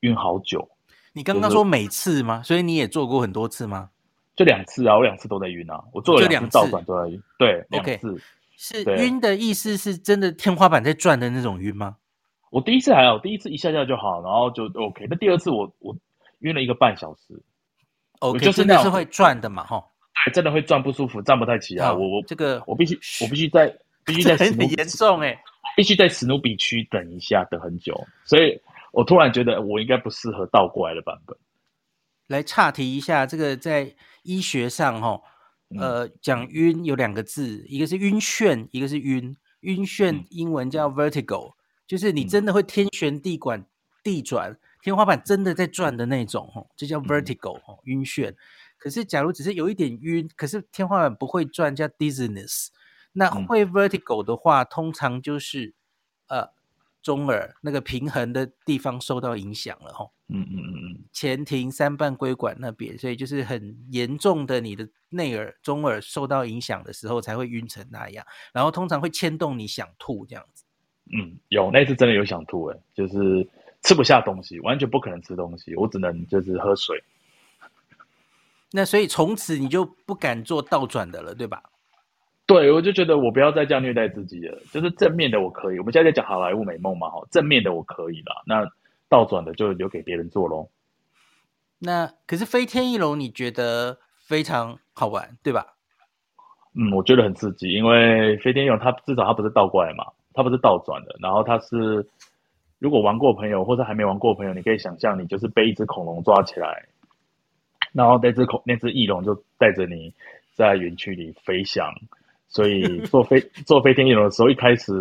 [0.00, 0.68] 晕好久。
[1.12, 2.42] 你刚刚说每次吗？
[2.42, 3.90] 所以你也做过很多次吗？
[4.36, 7.22] 就两次啊，我两次都在晕啊，我做了两次倒转都在晕。
[7.38, 8.20] 对两次。
[8.56, 11.96] 是晕的意思是真的天花板在转的那种晕吗？
[12.54, 15.08] 我第一次还好，第一次一下下就好，然后就 OK。
[15.10, 15.92] 那第二次我我
[16.38, 17.42] 晕了一个半小时
[18.20, 19.84] ，OK，就是那是会转的嘛，哈，
[20.24, 21.90] 对，真的会转不舒服，站不太起来。
[21.90, 22.94] 我我这个我必须
[23.24, 23.76] 我必须在
[24.06, 25.36] 必须在很严重哎，
[25.76, 27.92] 必须在史努比区等一下，等很久，
[28.24, 28.56] 所以
[28.92, 31.36] 我突然觉得我应该不适合倒过来的版本。
[32.28, 33.92] 来岔题一下，这个在
[34.22, 35.20] 医学上哈，
[35.80, 39.36] 呃，讲晕有两个字，一个是晕眩，一个是晕。
[39.62, 41.54] 晕眩英文叫 vertigo。
[41.86, 43.64] 就是你真的会天旋地转、
[44.02, 48.34] 地转，天花板真的在转的那种，吼，这叫 vertigo，吼，晕眩。
[48.78, 52.68] 可是假如只是有一点晕，可是天花板不会转，叫 dizziness。
[53.12, 55.74] 那会 vertigo 的话，通常就是
[56.28, 56.48] 呃
[57.02, 60.12] 中耳那个平衡的地方受到影响了，吼。
[60.28, 68.24] 嗯嗯嗯嗯，前庭三半规管那边，所以就是很严重的，你的内耳、中耳受到影响的时候才会晕成那样，
[68.54, 70.53] 然后通常会牵动你想吐这样子。
[71.12, 73.46] 嗯，有那次真的有想吐诶，就是
[73.82, 77.02] 吃不下东西，完全不可能吃东西，我只能就是喝水。
[78.72, 81.62] 那所以从此你就不敢做倒转的了，对吧？
[82.46, 84.58] 对，我就觉得我不要再这样虐待自己了。
[84.72, 88.68] 就是正面的我可以，我们现在在讲好莱坞美梦嘛，哈，正面的我可以了，那
[89.08, 90.68] 倒转的就留给别人做喽。
[91.78, 95.74] 那可是飞天翼龙，你觉得非常好玩，对吧？
[96.74, 100.04] 嗯，我觉得很刺激，因为飞天翼龙它至少它不是倒过来嘛。
[100.34, 102.06] 它不是倒转的，然后它是，
[102.78, 106.84] 如果玩过朋友或者还没玩过朋友，你可以想象，你就是被一只恐龙抓起来，
[107.92, 110.12] 然后那只恐那只翼龙就带着你
[110.54, 111.94] 在园区里飞翔。
[112.48, 114.92] 所以 坐飞坐飞天翼龙的时候，一开始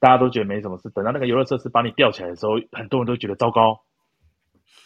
[0.00, 3.80] 大家都觉得没什么事，等到那个游乐设施把你吊起来的时候，很多人都觉得糟糕，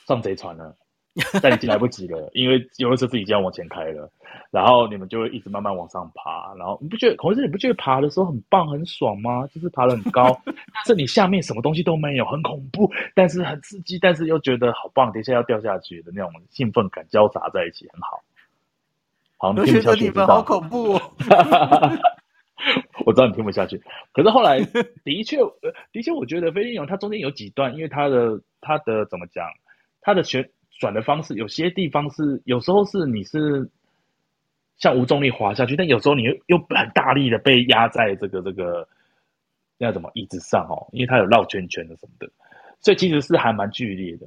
[0.06, 0.76] 上贼船了。
[1.42, 4.10] 但已经来不及了，因为游乐设施已经要往前开了，
[4.50, 9.46] 然后你们就会一直慢慢往上爬，然后你不觉得孔医师你不觉得爬的时候很棒很爽吗？
[9.48, 18.22] 就是爬得很高， 但是你下面什么东西都没有，很恐怖，但是很刺激，但是又觉得好棒，等一下要掉下去的那种兴奋感交杂在一起，很好。
[19.36, 21.02] 好，我觉得你们好恐怖哦。
[23.04, 23.82] 我知道你听不下去，
[24.12, 25.36] 可是后来的确，
[25.90, 29.44] 的确，我觉得飞天翼龙它中间有几段，因为它的它的怎么讲，
[30.00, 30.48] 它的旋
[30.78, 33.70] 转的方式，有些地方是有时候是你是
[34.78, 38.88] 像无重力滑下去，但有时候你又又很大力的被压在这个这个
[39.78, 42.28] 那什么椅子上哦，因为它有绕圈圈的什么的，
[42.80, 44.26] 所以其实是还蛮剧烈的。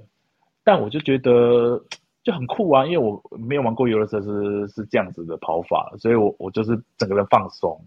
[0.63, 1.83] 但我就觉得
[2.23, 7.79] 就很酷啊，因为我没有玩过游乐设施是这样子的跑法，所以我我就是整个人放松。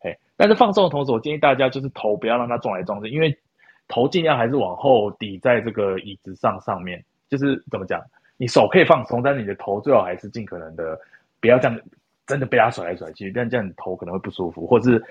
[0.00, 3.38] 嘿但是放松的同时，我建议大家就是头不要让它撞来撞去，因为
[3.86, 7.04] 头尽量还是往后抵在这个椅子上上面。
[7.30, 7.98] 就是怎么讲，
[8.36, 11.00] 你手可以放松，但是你的头最好还是尽可能的
[11.40, 11.80] 不要这样，
[12.26, 15.02] 真的被它甩来甩去，但这样你头可能会不舒服，或是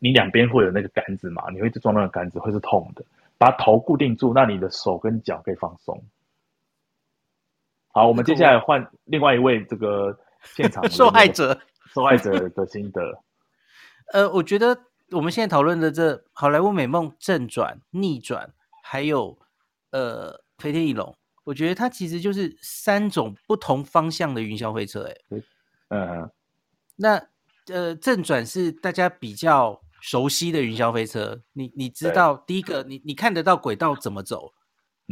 [0.00, 3.04] 你两边会有那个杆子嘛，你会撞那个杆子会是痛的。
[3.38, 6.02] 把头固定住，那你的手跟脚可以放松。
[7.92, 11.58] 好，我们接下来换另外一位这个现场受害者，
[11.92, 13.22] 受害者的心得。
[14.14, 14.78] 呃，我觉得
[15.10, 18.50] 我们现在讨论的这《好莱坞美梦》正转、逆转，
[18.82, 19.38] 还有
[19.90, 21.06] 呃《飞天翼龙》，
[21.46, 25.04] 我觉得它其实就是三种不同方向的云霄飞车。
[25.04, 25.42] 哎，
[25.88, 26.30] 嗯，
[26.96, 27.28] 那
[27.68, 34.52] 呃正转是大家比较熟悉的云霄飞车，你你知道第一个，你你看得到轨道怎么走，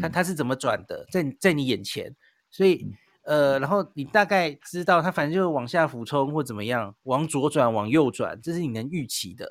[0.02, 2.14] 它它是怎么转的，在在你眼前，
[2.50, 2.82] 所以。
[2.84, 2.92] 嗯
[3.26, 9.48] 呃，然后你大概知道它反正就是往下俯冲或怎么样，往左转、往右转，这是你能预期的。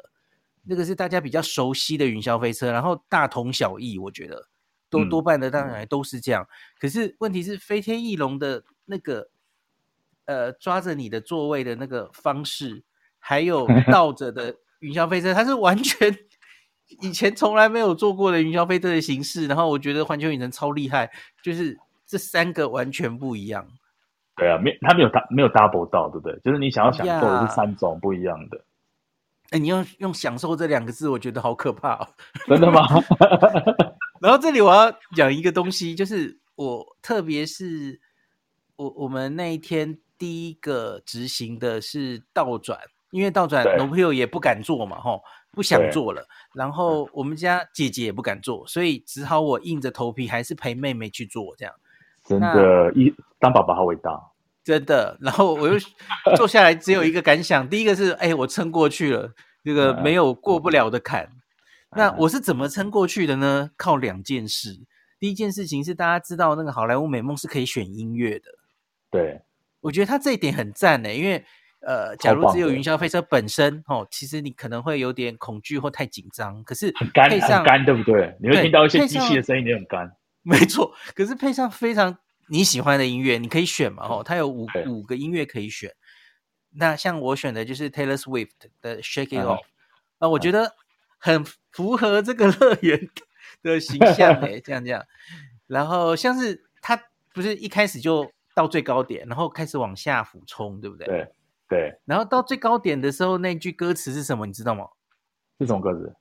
[0.62, 4.48] 那个是大家比较熟悉的云霄飞车，然后大同小异，我觉得
[4.94, 6.44] 多多半的当然都是这样。
[6.44, 9.28] 嗯、可是问题是，飞天翼龙的那个
[10.26, 12.84] 呃抓着你的座位的那个方式，
[13.20, 16.16] 还有 倒着的云霄飞车，它是完全
[17.02, 19.48] 以前从来没有做过的云霄飞车的形式。
[19.48, 21.78] 然后我觉得环球影城超厉害，就是。
[22.06, 23.66] 这三个完全不一样，
[24.36, 26.38] 对啊，没他没有他没有 double 到，对不对？
[26.44, 28.62] 就是你想要享受的是三种不一样的。
[29.50, 32.08] 哎，你用用“享受”这两个字，我觉得好可怕哦。
[32.46, 32.86] 真的吗？
[34.24, 38.00] 然后这里我要讲一个东西，就是我特别是
[38.78, 42.80] 我我们那一天第一个执行的是倒转，
[43.12, 45.22] 因为倒转 Nobile 也不敢做嘛，吼。
[45.56, 51.72] 不想做了，然后我们家姐姐也不敢做，所以只好我硬着头皮还是陪妹妹去做这样。
[52.26, 54.20] 真的，一当爸爸好伟大，
[54.64, 55.16] 真的。
[55.22, 55.76] 然后我又
[56.36, 59.32] 坐下来，只有一个感想，第一个是，哎，我撑过去了，
[59.64, 61.30] 这个 没有过不了的坎。
[61.96, 63.72] 那我是怎么撑过去的呢？
[63.78, 64.80] 靠两件事。
[65.20, 68.52] 第一件事情是大家知道那个好莱坞美梦是可以选音乐的，
[69.10, 69.42] 对，
[69.82, 71.44] 我觉得他这一点很赞呢，因为。
[71.86, 76.64] 呃，假如只有云霄飞车本身，哦，其实你可能会有点恐惧或太紧张。
[76.64, 78.38] 可是很干，很干，对不对？
[78.40, 80.10] 你会听到一些机器的声音，你很干。
[80.44, 82.18] 没错，可是配上非常
[82.48, 85.92] 你喜欢的音乐，你可以选嘛，哦，它有五五个音乐可以选。
[86.76, 89.64] 那像我选的就是 Taylor Swift 的 Shake It Off，
[90.20, 90.72] 啊，我觉得
[91.18, 93.10] 很符合这个乐园
[93.62, 95.06] 的形象诶， 这样这样。
[95.68, 96.98] 然后像是它
[97.34, 101.06] 不是一开始就到最高点，然后开始往下俯冲，对不对？
[101.08, 101.28] 对。
[101.70, 104.46] 对，然后到最高点的时候，那句歌词是什么？
[104.46, 104.86] 你知道吗？
[105.60, 106.14] 是什么歌词？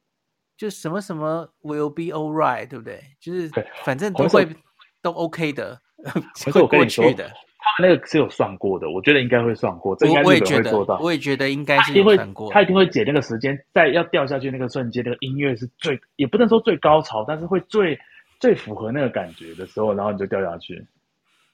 [0.56, 3.02] 就什么什么 will be all right，对不对？
[3.20, 3.50] 就是
[3.84, 4.48] 反正都会
[5.02, 5.78] 都 OK 的，
[6.50, 7.30] 会过去的。
[7.64, 9.94] 他那个是有算过的，我觉得应该会算过。
[9.94, 10.98] 这应该会做到。
[10.98, 12.50] 我也觉得应该是有算过。
[12.50, 17.96] 他一定会解那个时间，在要掉下去那个瞬间，那个音乐是最也不能说最高潮，但是会最
[18.40, 20.84] 最符合那个感觉的时候，然后你就掉下去。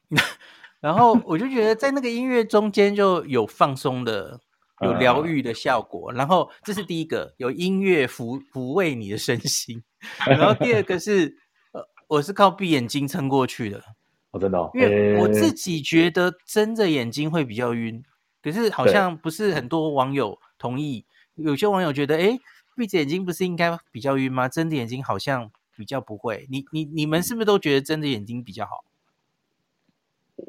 [0.81, 4.41] 然后我就觉得在那个音乐中间就有放松的、
[4.81, 6.11] 有疗愈的效果。
[6.13, 9.83] 然后这是第一个，有音乐抚抚慰你的身心。
[10.27, 11.37] 然后第二个是，
[11.73, 13.83] 呃，我是靠闭眼睛撑过去的。
[14.31, 18.03] 我真的，因为我自己觉得睁着眼睛会比较晕，
[18.43, 21.05] 可是好像不是很多网友同意。
[21.35, 22.39] 有些网友觉得，哎，
[22.77, 24.49] 闭着眼睛不是应该比较晕吗？
[24.49, 26.47] 睁着眼睛好像比较不会。
[26.51, 28.85] 你你你们是不是都觉得睁着眼睛比较好？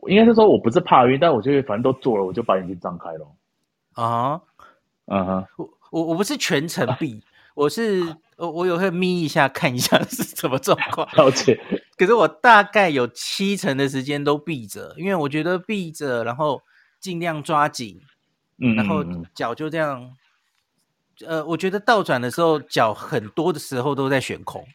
[0.08, 3.28] 应该是说，我不是怕晕，但我觉得反正都做了，我就把眼睛张开了。
[3.94, 4.42] 啊，
[5.06, 7.24] 嗯哼，我我我不是全程闭，
[7.56, 8.02] 我是
[8.40, 11.08] 我我有会眯一下看一下是什么状况。
[11.18, 11.60] 了解。
[11.98, 16.62] 可是我大概有七成的时间都闭着，因为我觉得闭着，然后
[17.00, 18.00] 尽量抓紧，
[18.58, 19.04] 嗯，然后
[19.36, 20.16] 脚就这样。
[21.28, 24.66] 呃，我觉得倒转的时候，脚很多的时候都在悬空。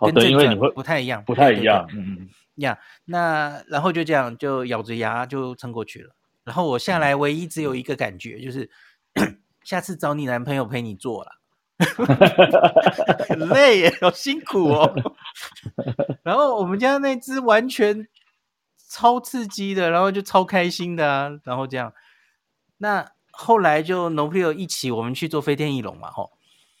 [0.00, 6.12] 哦，对，因为你会不太一样，不太一样，嗯嗯，呀，那然后就这样就咬着牙就撑过去了。
[6.42, 8.68] 然后我下来唯一只有一个感觉，就是
[9.62, 11.30] 下次找你男朋友陪你做了，
[13.28, 14.94] 很 累耶， 好辛苦哦。
[16.22, 18.06] 然后我们家那只完全
[18.88, 21.92] 超刺激的，然后就超开心的啊，然后这样。
[22.78, 26.30] 那后来就 Nobile 一起，我们去做飞天翼龙嘛，吼。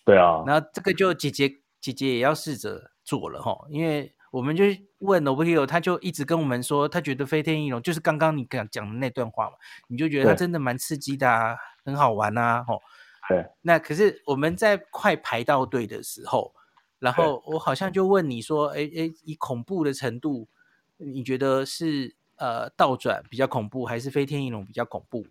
[0.04, 0.44] 对啊。
[0.46, 4.64] 然后这个就姐姐姐姐也要试着做了，吼，因为我们就
[4.98, 9.56] 问 Nobile，他就一直跟我们说，他觉得飞天翼龙就是刚刚你讲讲的那段话嘛，
[9.88, 12.80] 你就觉得他真的蛮刺激的啊，很好玩啊，吼。
[13.28, 13.44] 对。
[13.62, 16.54] 那可是我们在快排到队的时候，
[16.98, 20.48] 然后我好像就问你说，哎哎，以恐怖的程度，
[20.96, 25.26] 你觉得是呃倒转比较恐怖，还是飞天翼龙比较恐怖？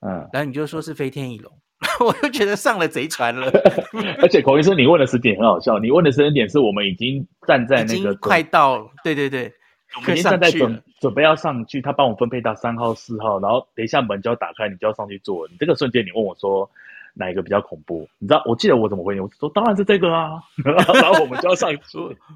[0.00, 1.52] 嗯，然后你就说是飞天翼龙，
[2.00, 3.50] 我就觉得上了贼船了。
[4.22, 9.52] 而且孔医生，你问的时间很好笑，你问的时间点是我们已经站在那个快到，对对对，
[9.96, 15.46] 我们已经站在准准备要上去，他帮我分配到三号、四号，然后等一下门就要打开，你就要上去坐。
[15.48, 16.70] 你这个瞬间，你问我说
[17.14, 18.08] 哪一个比较恐怖？
[18.18, 20.42] 你知道，我记得我怎么回你，我说当然是这个啊。
[20.64, 21.80] 然后我们就要上去，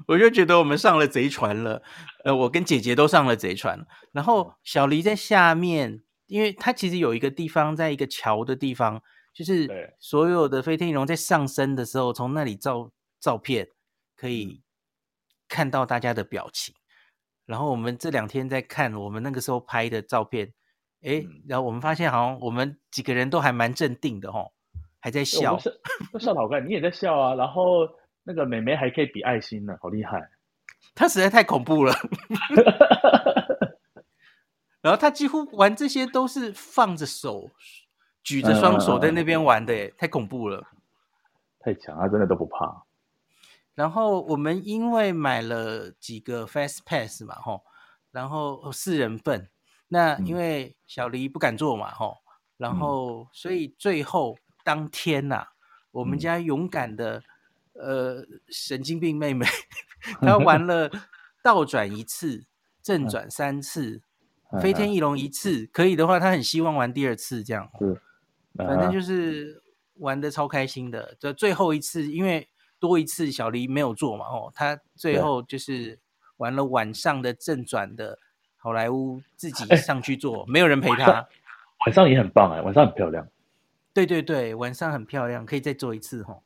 [0.07, 1.81] 我就觉得我们上了贼船了。
[2.23, 6.01] 呃，我跟姐姐都上了贼船，然后小黎在下面。
[6.27, 8.99] 因为它其实有一个地方，在一个桥的地方，
[9.31, 13.67] 就是所有的飞天翼龙在上升的时候，从那里照照片，
[14.15, 14.63] 可以
[15.47, 16.73] 看到大家的表情。
[17.45, 20.51] 然后我们这两天在看我们那个时候拍的照片，
[21.03, 24.51] 哎，然后我们发现好像我们几个人都还蛮镇定的哦，
[25.05, 25.55] 还在笑，
[26.19, 27.35] 笑得好看，你也在笑啊。
[27.35, 27.87] 然后
[28.23, 30.31] 那个妹妹还可以比爱心呢，好厉害。
[30.95, 31.93] 她实在太恐怖了。
[34.81, 37.51] 然后他几乎玩这些都是放着手，
[38.23, 40.65] 举着双手在那边玩的，耶，太恐怖了，
[41.59, 42.83] 太强，啊真的都不怕。
[43.75, 47.63] 然后我们因为买了几个 Fast Pass 嘛，吼，
[48.09, 49.51] 然后四人份，
[49.89, 52.17] 那因为小黎不敢坐嘛，吼，
[52.57, 54.35] 然后所以最后
[54.65, 55.47] 当天呐、啊，
[55.91, 57.21] 我们家勇敢的
[57.73, 59.45] 呃神经病妹妹，
[60.19, 60.89] 她玩 了
[61.43, 62.45] 倒转一次，
[62.81, 64.01] 正转三次。
[64.61, 67.69] 飞天翼龙一次可以的话，她很希望玩第二次这样。
[67.77, 68.01] 是，
[68.55, 69.61] 反正就是
[69.95, 71.15] 玩的超开心的。
[71.19, 72.47] 这最后一次，因为
[72.79, 75.99] 多一次小黎没有做嘛，哦，她最后就是
[76.37, 78.17] 玩了晚上的正转的
[78.57, 81.27] 好莱坞，自己上去做，欸，没有人陪他。
[81.85, 83.27] 晚上也很棒哎，晚上很漂亮。
[83.95, 86.41] 对对对，晚上很漂亮，可以再做一次哈。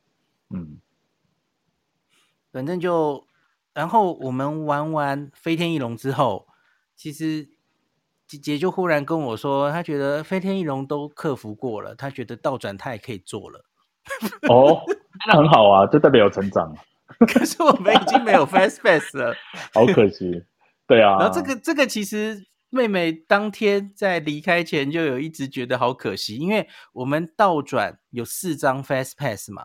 [0.48, 0.80] 嗯，
[2.50, 3.26] 反正就，
[3.74, 6.48] 然后我们玩完飞天翼龙之后，
[6.96, 7.50] 其实。
[8.30, 13.64] 姐姐就忽然跟我说，她觉得飞天翼龙都克服过了，她觉得倒转她也可以做了。
[14.48, 14.80] 哦，
[15.26, 16.72] 那很好啊，就代表有成长。
[17.26, 19.34] 可是我们已经没有 Fast Pass 了，
[19.74, 20.44] 好可惜。
[20.86, 29.64] 对啊，然后这个这个其实妹妹当天在离开前就有一直觉得好可惜，因为我们倒转有四张 Fast Pass 嘛。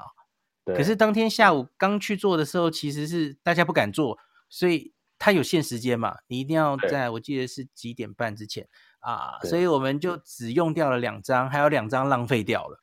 [0.66, 0.76] 对。
[0.76, 4.94] 可是当天下午刚去做的时候，其实是大家不敢做，所以。
[5.18, 8.68] 它有限时间嘛，你一定要在我记得是几点半之前
[9.00, 12.82] 啊，所以我们就只用掉了两张，还有两张浪费掉了。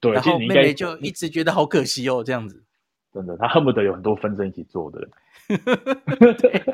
[0.00, 2.64] 对，然后妹妹就一直觉得好可惜哦，这样子。
[3.12, 5.06] 真的，他恨不得有很多分身一起做的。
[6.38, 6.64] 对。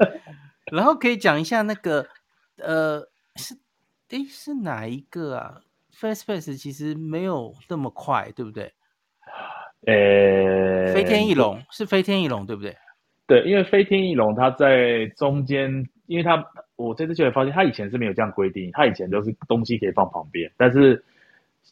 [0.70, 2.06] 然后可以讲一下那个
[2.58, 3.00] 呃，
[3.36, 3.54] 是
[4.10, 5.60] 诶是哪一个啊
[5.92, 8.72] fastpace 其实没有那么快，对不对？
[9.86, 12.76] 呃，飞天翼龙是飞天翼龙，对不对？
[13.26, 15.70] 对，因为飞天翼龙它在中间，
[16.06, 16.44] 因为它
[16.76, 21.02] 我这次就会发现，它以前是没有这样规定，它以前都是东西可以放旁边，但是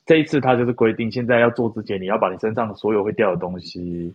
[0.05, 4.13] 这一次它就是规定，现在要做之前，你要把你身上所有会掉的东西，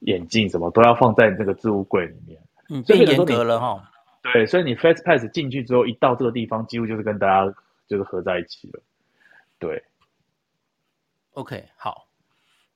[0.00, 2.38] 眼镜什么都要放在这个置物柜里面，
[2.70, 3.90] 嗯，变严格了哈。
[4.22, 7.54] 对，所以你 Fast Pass 进去之后，一到这个地方，几乎就是跟大家
[7.86, 8.82] 就是合在一起了。
[9.58, 9.84] 对
[11.32, 12.08] ，OK，好，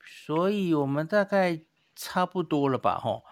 [0.04, 1.60] 所以我们大概
[1.94, 3.22] 差不多了吧，哈。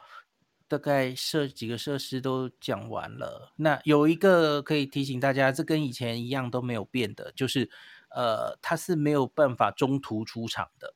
[0.69, 7.69] 大概设几个设施都讲完了，那有一个可以提醒大家，这跟以前一样都没有变的，就是
[8.11, 10.95] 呃，它是没有办法中途出场的。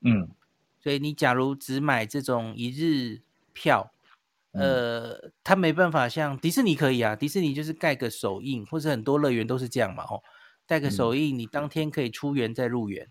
[0.00, 0.28] 嗯，
[0.80, 3.20] 所以你假如只买这种一日
[3.52, 3.92] 票，
[4.52, 10.22] 呃，他没办法像迪士尼可以啊，迪士尼就是盖个手印，或者很多乐园都是这样嘛，吼，
[10.66, 13.08] 盖个手印，你当天可以出园再入园。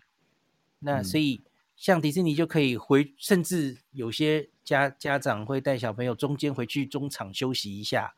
[0.80, 1.42] 那所以
[1.76, 4.50] 像迪士尼就可以回，甚至有些。
[4.68, 8.12] 家家长会带小朋友中间回去中场休息一下，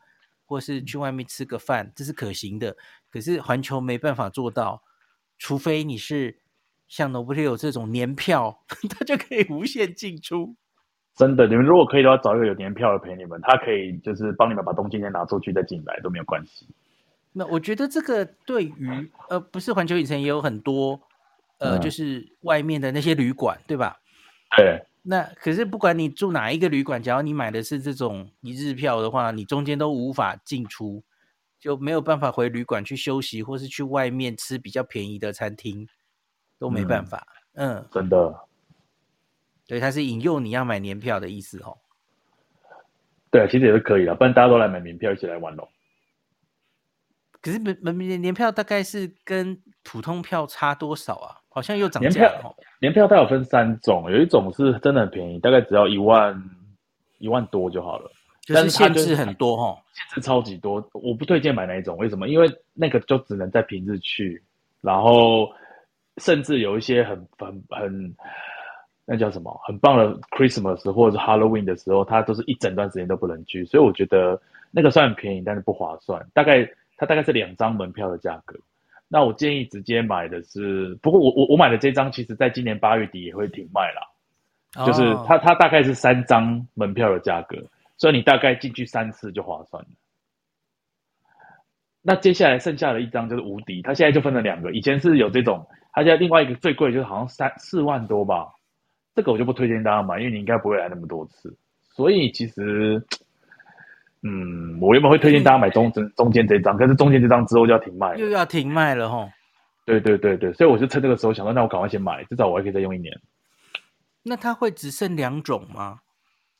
[0.45, 2.75] 或是去外面吃个饭，这是可行的。
[3.09, 4.83] 可是环球没办法做到，
[5.37, 6.41] 除非你是
[6.89, 10.57] 像 Nobuteru 这种年票， 它就可以无限进出。
[11.15, 16.67] 真的，你们如果可以的话，找一个有年票的陪你们，他可以就是帮你们把东西先拿出去再进来都没有关系。
[17.33, 20.99] 那我觉得这个对于呃，不是环球影城也有很多
[21.59, 23.97] 呃，嗯、就是外面的那些旅馆，对吧？
[24.57, 24.81] 对。
[25.03, 31.03] 那可是不管你住哪一个旅馆，只要你买的是这种一日票的话，你中间都无法进出，
[31.59, 35.87] 就没有办法回旅馆去休息，或是去外面吃比较便宜的餐厅，
[36.59, 37.25] 都没办法。
[37.53, 38.35] 嗯，嗯真的。
[39.71, 41.77] 对，他是引诱你要买年票的意思哦。
[43.29, 45.65] 对，其实也是可以的，不然大家都来买年票一起来玩喽。
[47.39, 51.37] 可是门门年年票大概是跟普通票差多少啊？
[51.47, 52.41] 好像又涨价了。
[52.43, 52.53] 哦。
[52.81, 56.37] 年票它有分三种，有一种是真的很便宜，大概只要一万
[57.19, 58.11] 一万多就好了。
[58.41, 60.85] 就是限制很多哈，限制超级多。
[60.91, 62.27] 我不推荐买那一种，为什么？
[62.27, 64.43] 因为那个就只能在平日去，
[64.81, 65.47] 然后
[66.17, 68.15] 甚至有一些很很很
[69.11, 73.65] 那叫什么很棒的 Christmas 或者是 Halloween 的时候，它都是一整段时间都不能去。
[73.65, 74.41] 所以我觉得
[74.71, 76.25] 那个算很便宜，但是不划算。
[76.33, 76.67] 大概。
[76.97, 78.55] 它大概是两张门票的价格，
[79.07, 84.03] 那我建议直接买的是，不过我我我买的这张，其实在今年八月底也会停卖啦，
[84.77, 87.57] 哦、就是它它大概是三张门票的价格，
[87.97, 89.89] 所以你大概进去三次就划算了。
[92.03, 98.53] 那接下来剩下的一张就是无敌，它现在就分了两个，以前是有这种，它现在另外一个最贵就是好像三四万多吧，
[99.15, 103.05] 这个我就不推荐大家买，因为你应该不会来那么多次，所以其实。
[104.23, 109.27] 嗯，我原本会推荐大家买中中中间这张，可是中间这张之后就要停卖了，又要停卖了齁。
[109.83, 113.11] 对对对对，所以我就趁这个时候想说，那我赶快先买，至少我还可以再用一年。
[114.21, 116.01] 那它会只剩两种吗？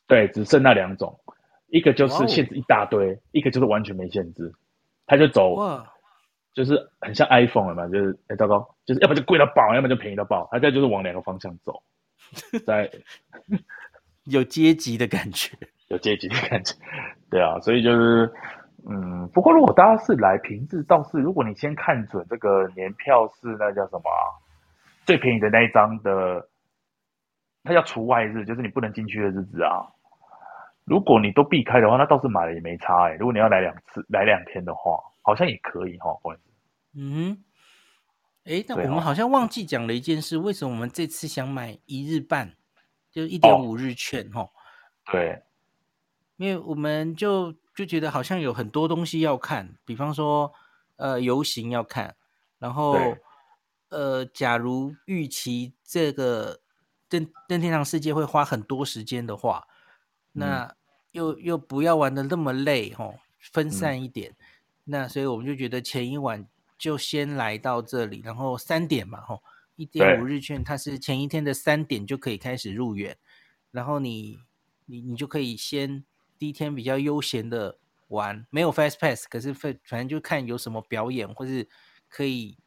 [0.08, 1.16] 对，只剩那两种，
[1.68, 4.52] 一个就是限制一大堆，哦、一个就是完全没限制，
[5.06, 5.86] 它就走，哇
[6.54, 11.80] 就是很像 iPhone 了嘛，就是哎糟糕，就是要不就贵到爆，要么就便宜到爆，它现在就是往两个方向走，
[12.66, 12.90] 在
[14.24, 15.56] 有阶级的感觉。
[15.88, 16.74] 有阶级的感觉，
[17.28, 18.32] 对啊，所以就是，
[18.88, 24.24] 嗯，不过如果大家是来平日，倒是如果你先看准这个年票是那叫什么啊，
[25.04, 26.48] 最便宜的那一张的，
[27.62, 29.84] 它叫除外日，就是你不能进去的日子啊。
[30.86, 33.16] 如果你都避开的话，那倒是买了也没差哎、欸。
[33.16, 36.42] 如果你要来两次，来两天的话，好像也可以哈，不好意思。
[36.96, 37.36] 嗯，
[38.44, 42.56] 哎，那我们好像忘记讲了一件事，为什么我们这次想买一日半，
[43.10, 44.48] 就一点五日券哈？
[45.10, 45.42] 对。
[46.38, 50.52] 因为我们就就觉得好像有很多东西要看，比方说，
[50.96, 52.16] 呃，游行要看，
[52.58, 52.98] 然后，
[53.90, 56.60] 呃，假如预期这个
[57.08, 59.68] 登登天堂世界会花很多时间的话，
[60.34, 60.74] 嗯、那
[61.12, 64.36] 又又不要玩的那么累哦，分散一点，嗯、
[64.86, 66.44] 那所以我们就觉得前一晚
[66.82, 69.40] 就先来到这里，然后三点嘛吼，
[69.76, 73.16] 一点五日券它是前一天的三点就可以开始入园，
[73.70, 74.40] 然后你
[74.86, 76.02] 你你就可以先。
[76.40, 77.78] 第一天比较悠闲的
[78.08, 81.68] 玩，没有 Fast Pass，可是反正就看有什么表演，或是
[82.08, 82.58] 可以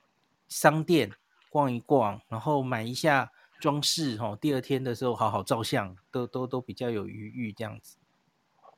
[0.47, 1.11] 商店
[1.49, 4.33] 逛一逛，然后买一下装饰吼。
[4.37, 7.97] 第二天的时候好好照相，都都都比较有余裕这样子。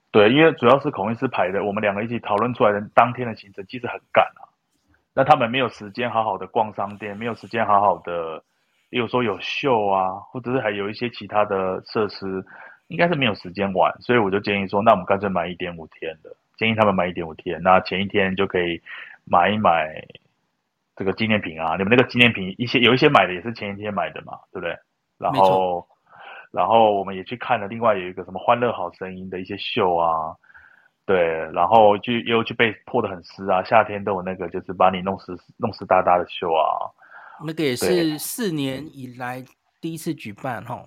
[0.09, 4.46] 对，因为主要是孔医师排的，我们两个一起讨论出来的当天的行程其实很赶啊。
[5.17, 8.43] 那他们没有时间好好的逛商店，没有时间好好的，
[8.91, 12.45] 比如说有秀啊，或者是还有一些其他的设施。
[12.89, 18.81] 应该是没有时间玩，所以我就建议说，那我们干脆买一点五天的，建议他们买一点五天，那前一天就可以
[19.25, 20.01] 买一买
[20.95, 21.75] 这个纪念品啊。
[21.75, 24.73] 你们那个纪念品一些有一些买的也是前一天买的嘛，对不对？
[25.17, 25.85] 然后，
[26.49, 30.33] 然后我们也去看了另外有一个什么欢乐好声音的一些秀啊，
[31.07, 31.17] 对，
[31.53, 36.91] 然后就又去被破得很湿啊，夏天都有那个就是把你弄湿弄湿哒哒的秀啊。
[37.43, 39.41] 那个也是四年以来
[39.79, 40.83] 第一次举办哈。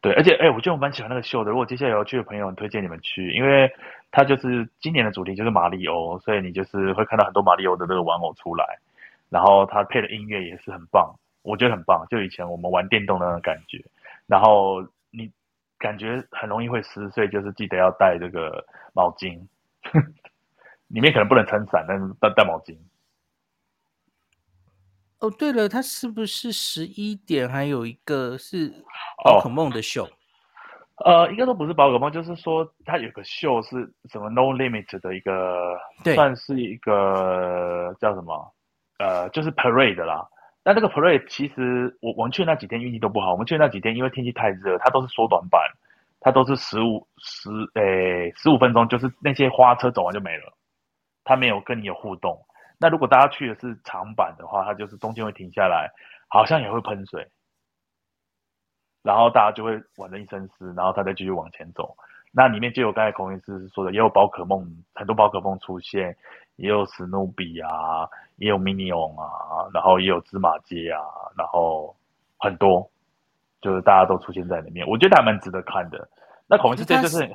[0.00, 1.50] 对，而且哎，我觉得我蛮喜欢那个秀的。
[1.50, 3.70] 如果接下来要去的朋友，很推荐你们去，因为
[4.10, 8.64] 它就是今年的主题就是马里欧，所以你就是会看到很多马里欧的那个玩偶出来，
[9.28, 13.84] 然后它配的音乐也是很棒，我觉得很棒，就以前我们玩电动的那种感觉。
[14.26, 14.88] 然后你
[15.82, 18.64] 感觉很容易会湿，所以就是记得要带这个
[18.94, 19.36] 毛巾，
[20.86, 22.78] 里面可能不能撑伞，但是带带毛巾。
[25.18, 28.72] 哦，对了，它是不是十一点还有一个是
[29.24, 30.04] 宝可梦的秀？
[31.04, 35.76] 哦、呃，应该都不是宝可梦，就是说它有个秀是什么 No Limit 的一个，
[36.14, 38.54] 算是一个叫什么？
[38.98, 40.28] 呃，就是 Parade 啦。
[40.62, 45.60] 但这个 Parade 其实我我们去那几天运气都不好，我们去那几天因为天气太热，它都是缩短版，
[46.20, 50.52] 它都是十五十诶十五分钟，就是那些花车走完就没了，
[51.24, 52.38] 它没有跟你有互动。
[52.78, 55.90] 那如果大家去的是长板的话，它就是中间会停下来，
[56.28, 57.28] 好像也会喷水。
[59.02, 61.92] 然后大家就会玩得一身湿，然后他再继续往前走。
[62.30, 66.16] 那里面就有刚才孔医师说的，也有宝可梦，很多宝可梦出现，
[66.56, 71.00] 也有史努比啊，也有 Minion 啊，然后也有芝麻街啊，
[71.36, 71.96] 然后
[72.38, 72.90] 很多，
[73.60, 76.08] 就是大家都出现在里面，我觉得还蛮值得看的。
[76.46, 77.34] 那孔医师这就是，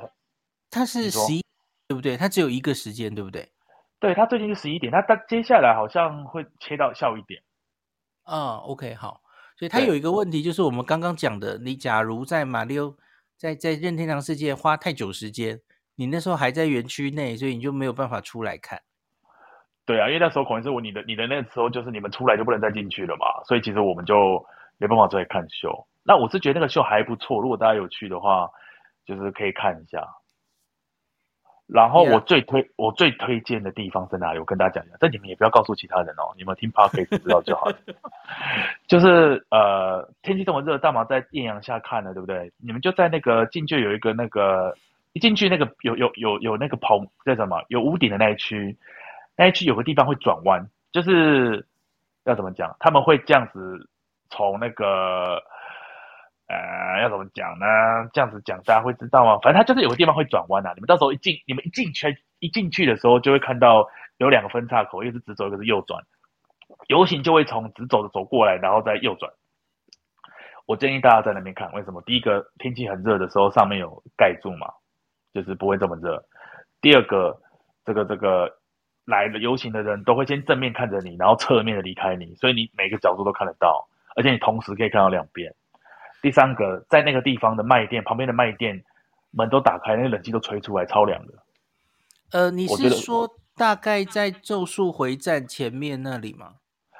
[0.70, 1.44] 它是十一，
[1.86, 2.16] 对不对？
[2.16, 3.50] 它只有一个时间，对不对？
[4.00, 7.42] 对，它最近是十一点，它它接下来好像会切到下午一点。
[8.24, 9.20] 啊，OK，好。
[9.56, 12.94] 所以它有一个问题，就是我们刚刚讲的，你假如在马里奥。
[13.38, 15.60] 在在任天堂世界花太久时间，
[15.94, 18.82] 你那时候还在园区内，所以你就没有办法出来看。
[19.88, 24.44] 对啊，因为那时候可能是我你的你的那个时候就是你们出来就不能再进去了嘛，所以其实我们就
[24.76, 25.86] 没办法再看秀。
[26.04, 28.50] 那我是觉得那个秀还不错，如果大家有去的话，
[29.06, 30.06] 就是可以看一下。
[31.66, 34.38] 然后我最推.我最推荐的地方在哪里？
[34.38, 37.76] 我跟大家讲一下，但你们也不要告诉其他人哦，你们听 Podcast 知道就好了。
[38.88, 42.52] 就是呃，天气这么热，大麻在艳阳下看了，对不对？
[42.56, 44.74] 你们就在那个进去有一个那个
[45.12, 47.62] 一进去那个有有有有那个棚叫什么？
[47.68, 48.74] 有屋顶的那一区，
[49.38, 51.66] 那一区有个地方会转弯，就是
[52.24, 52.76] 要怎么讲？
[52.80, 53.88] 他们会这样子
[54.28, 55.42] 从那个。
[56.50, 57.66] 呃，要怎么讲呢？
[58.14, 59.38] 这样子讲大家会知道吗？
[59.42, 60.72] 反正它就是有个地方会转弯呐。
[60.74, 63.86] 你们到时候一进，你们一进圈一进去的时候，就会看到
[64.16, 66.02] 有两个分岔口，一个是直走，一个是右转。
[66.86, 69.30] 游行就会从直走的走过来，然后再右转。
[70.64, 72.00] 我建议大家在那边看，为什么？
[72.06, 74.72] 第一个，天气很热的时候，上面有盖住嘛，
[75.34, 76.24] 就是不会这么热。
[76.80, 77.38] 第二个，
[77.84, 78.50] 这个这个
[79.08, 85.50] 来了游行的人都会先正面看着你，然后侧面的离开你，所以你每个角度都看得到，而且你同时可以看到两边。
[86.20, 88.84] 第三个，在那个地方的卖店旁边的卖店
[89.30, 91.32] 门都打开，那个冷气都吹出来，超凉的。
[92.32, 96.56] 呃，你是说大概在咒术回战前面那里吗？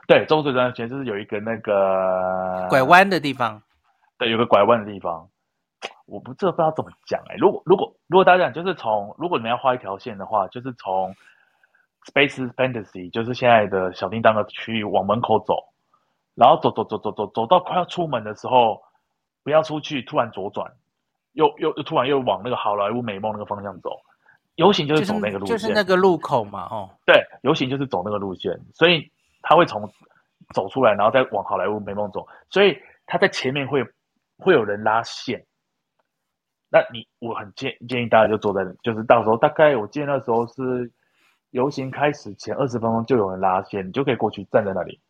[0.07, 3.61] 对，咒术回战前就是有一个那个拐弯的地方。
[4.17, 5.29] 对，有个拐弯的地方，
[6.07, 7.37] 我不知道不知道怎么讲哎、欸。
[7.37, 11.15] 如果如果如果大家讲，就是从如果你们要画一条线的话，就是从
[12.11, 15.55] Space Fantasy，就是现在的小叮当的区域往门口走，
[16.35, 18.83] 然后走走走走走走到快要出门的时候。
[19.45, 20.71] 不要出去，突然左转，
[21.33, 23.99] 又又又突然又往那个好莱坞美梦那个方向走。
[24.57, 29.91] 游行就是走那个路线，就是、就是那个路口嘛，哦，对，游行就是走那个路线，所以他会从
[30.53, 33.83] 走出来，然后再往好莱坞美梦走，所以他在前面会
[34.37, 35.43] 会有人拉线。
[36.69, 40.93] 那你我很建建议大家就坐在，就是到时候大概我记得那时候是
[41.51, 45.01] 游行开始前二十分钟就有人拉线，你就可以过去站在那里，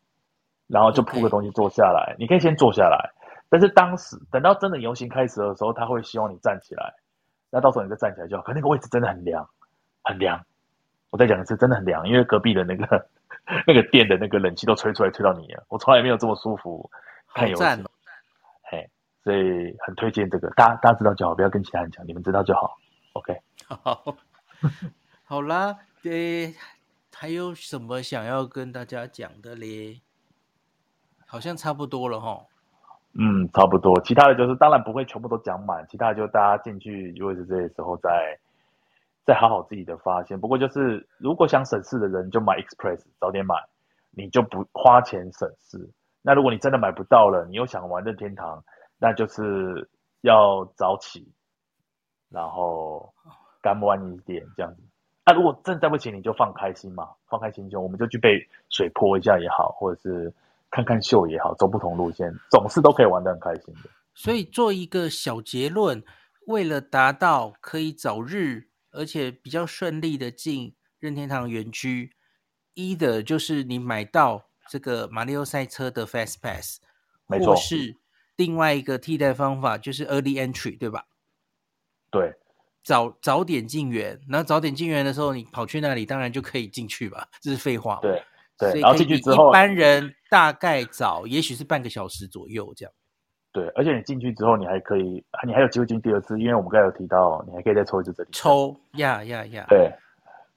[0.67, 3.11] 然后就铺个东西坐下来.你可以先坐下来。
[3.49, 6.93] 但是当时等到真的游行开始的时候，他会希望你站起来，
[7.49, 8.43] 那到时候你再站起来就好。
[8.43, 9.49] 可那个位置真的很凉，
[10.03, 10.45] 很凉。
[11.09, 13.07] 我再讲一次，真的很凉，因为隔壁的那个
[13.65, 15.63] 那个店的那个冷气都吹出来，吹到你了。
[15.67, 16.87] 我从来没有这么舒服
[17.33, 17.83] 看游行。
[17.83, 17.89] 哦、
[18.61, 18.87] 嘿，
[19.23, 22.77] 所以很推荐这个，大家大家知道就好，不要跟其他人讲，你们知道就好。
[23.13, 23.35] OK，
[23.67, 24.15] 好，
[25.29, 26.55] 好啦，对，
[27.13, 30.01] 还有什么想要跟大家讲的嘞？
[31.27, 32.47] 好像差不多了齁。
[33.13, 34.01] 嗯，差不多。
[34.01, 38.39] 其他的就是，当然不会全部都讲满，其他的就大家进去，如果是这些时候再
[39.23, 40.39] 再好好自己的发现。
[40.39, 43.53] 不过就是，如果想省事的人，就买 Express，早点买，
[44.09, 45.91] 你就不花钱省事。
[46.23, 48.63] 那如果你真的买不到了，你又想玩任天堂，
[48.97, 49.87] 那就是
[50.21, 51.31] 要早起，
[52.29, 53.13] 然后
[53.61, 54.81] 干玩一点这样子。
[55.29, 60.33] 那如果真的不行，你就放开心嘛，放开心胸，我们就去被水泼一下也好，或者是。
[60.71, 63.89] 看看秀也好，走不同路线，总是都可以玩得很开心的。
[64.13, 66.03] 所以做一个小结论，
[66.45, 72.13] 为了达到可以早日而且比较顺利的进任天堂园区，
[72.75, 76.79] 一的就是你买到这个马里奥赛车的 Fast Pass，
[77.25, 77.55] 没错。
[77.55, 77.95] 或是
[78.35, 81.07] 另外一个替代方法就是 Early Entry，对吧？
[82.11, 82.35] 对，
[82.83, 87.27] 早早点进园，然后早点进园的时候，你跑去那里，当然就可以进去吧？
[87.41, 87.99] 这是废话。
[88.01, 88.21] 对。
[88.61, 92.91] 对，然后进去之后，一般人大概早，也许是半个小时左右这样。
[93.53, 98.29] 对，而且你进去之后，你还可以，你还有机会进第二次，因为我们刚才有提到，你还可以再抽一次这里。
[98.33, 99.65] 抽呀呀呀！
[99.69, 99.89] 对，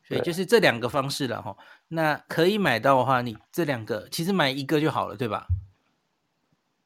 [0.03, 1.57] 所以就是这两个方式了哈。
[1.87, 5.47] 那可以买到的话，你这两个其实买一个就好了，对吧？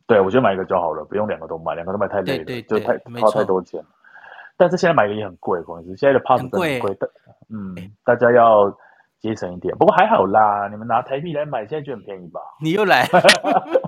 [0.07, 3.83] 对，我觉得买一个就好了，不用两个都买，两个都买太累了，对对对，就太花太多钱。
[4.57, 7.09] 但是现在买的也很贵，公司现在的 pass 很贵但，
[7.51, 7.75] 嗯，
[8.05, 8.77] 大家要。
[9.19, 10.69] 节省一点，不过还好啦。
[10.69, 12.39] 你们拿台币来买，现在就很便宜吧？
[12.61, 13.09] 你又来，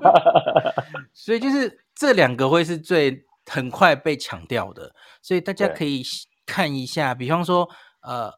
[1.13, 6.03] 所以就是这两个会是最很快被抢掉的，所以大家可以
[6.47, 7.15] 看一下。
[7.15, 7.69] 比方说，
[8.01, 8.33] 呃，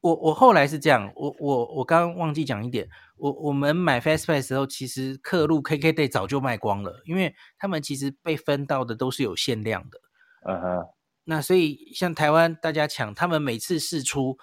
[0.00, 9.98] 我我后来是这样，我我我刚刚忘记讲一点，我我们买 Fastpass 的时候，其实客路 KKday 早就卖光了，因为他们其实被分到的都是有限量的。
[10.46, 10.86] 嗯哼。
[11.30, 14.36] 那所以像台湾大家抢，他们每次试出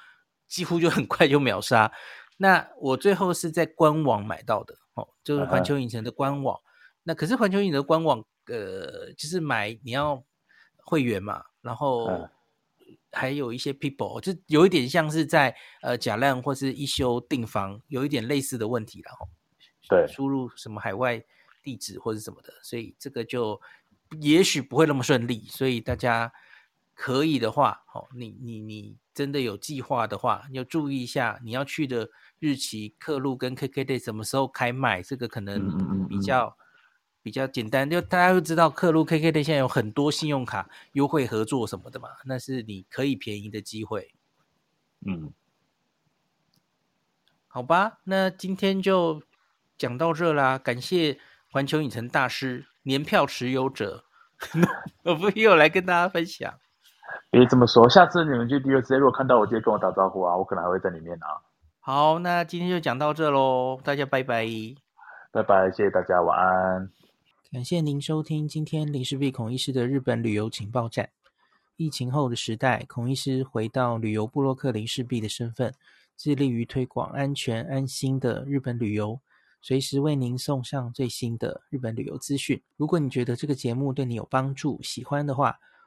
[0.47, 1.91] 几乎就很 快就秒杀。
[2.37, 6.55] 那我最后是在官网买到的，哦，就是环球影城的官网。
[6.55, 6.63] Uh huh.
[7.03, 10.23] 那可是环球影城的官网，呃，就是买你要
[10.77, 12.29] 会员嘛，然后
[13.11, 19.27] 还有一些 people，就有一点像是在呃假烂或是一休订房，有一点类似的问题，然后
[19.89, 21.21] 对输入什么海外
[21.61, 23.59] 地址或者什么的，所以这个就
[24.21, 26.31] 也许不会那么顺利，所以大家。
[26.99, 32.09] 可以的话，好，你你你真的有计划的话，要注意一下你要去的
[32.39, 37.87] 日期、客路跟 KKday 什么时候开卖，这个可能比较、嗯嗯嗯、比较简单。
[37.87, 44.11] 就大家都知道，客路 KKday 现在有很多信用卡优惠合作什么的嘛，那是你可以便宜的机会。
[45.05, 45.31] 嗯，
[47.47, 49.21] 好吧，那今天就
[49.77, 51.19] 讲到这啦，感谢
[51.51, 54.05] 环球影城大师年票持有者，
[55.05, 56.59] 我不又来跟大家分享。
[57.29, 61.27] 别这么说，下次你们去 DSA 如果看到我，记得跟我打招呼啊，我可能还会在里面啊。
[61.79, 64.45] 好，那今天就讲到这喽，大家拜拜，
[65.31, 66.89] 拜拜，谢谢大家，晚安。
[67.51, 71.09] 感谢您收听今天林氏璧孔医师的日本旅游情报站。
[71.75, 75.71] 疫情后的时代，孔医师回到旅游部落客林氏璧的身份，
[76.17, 79.19] 致力于推广安全安心的日本旅游，
[79.61, 82.59] 随时为您送上最新的日本旅游资讯。
[82.77, 85.55] 如果你觉得这个节目对你有帮助，喜欢的话，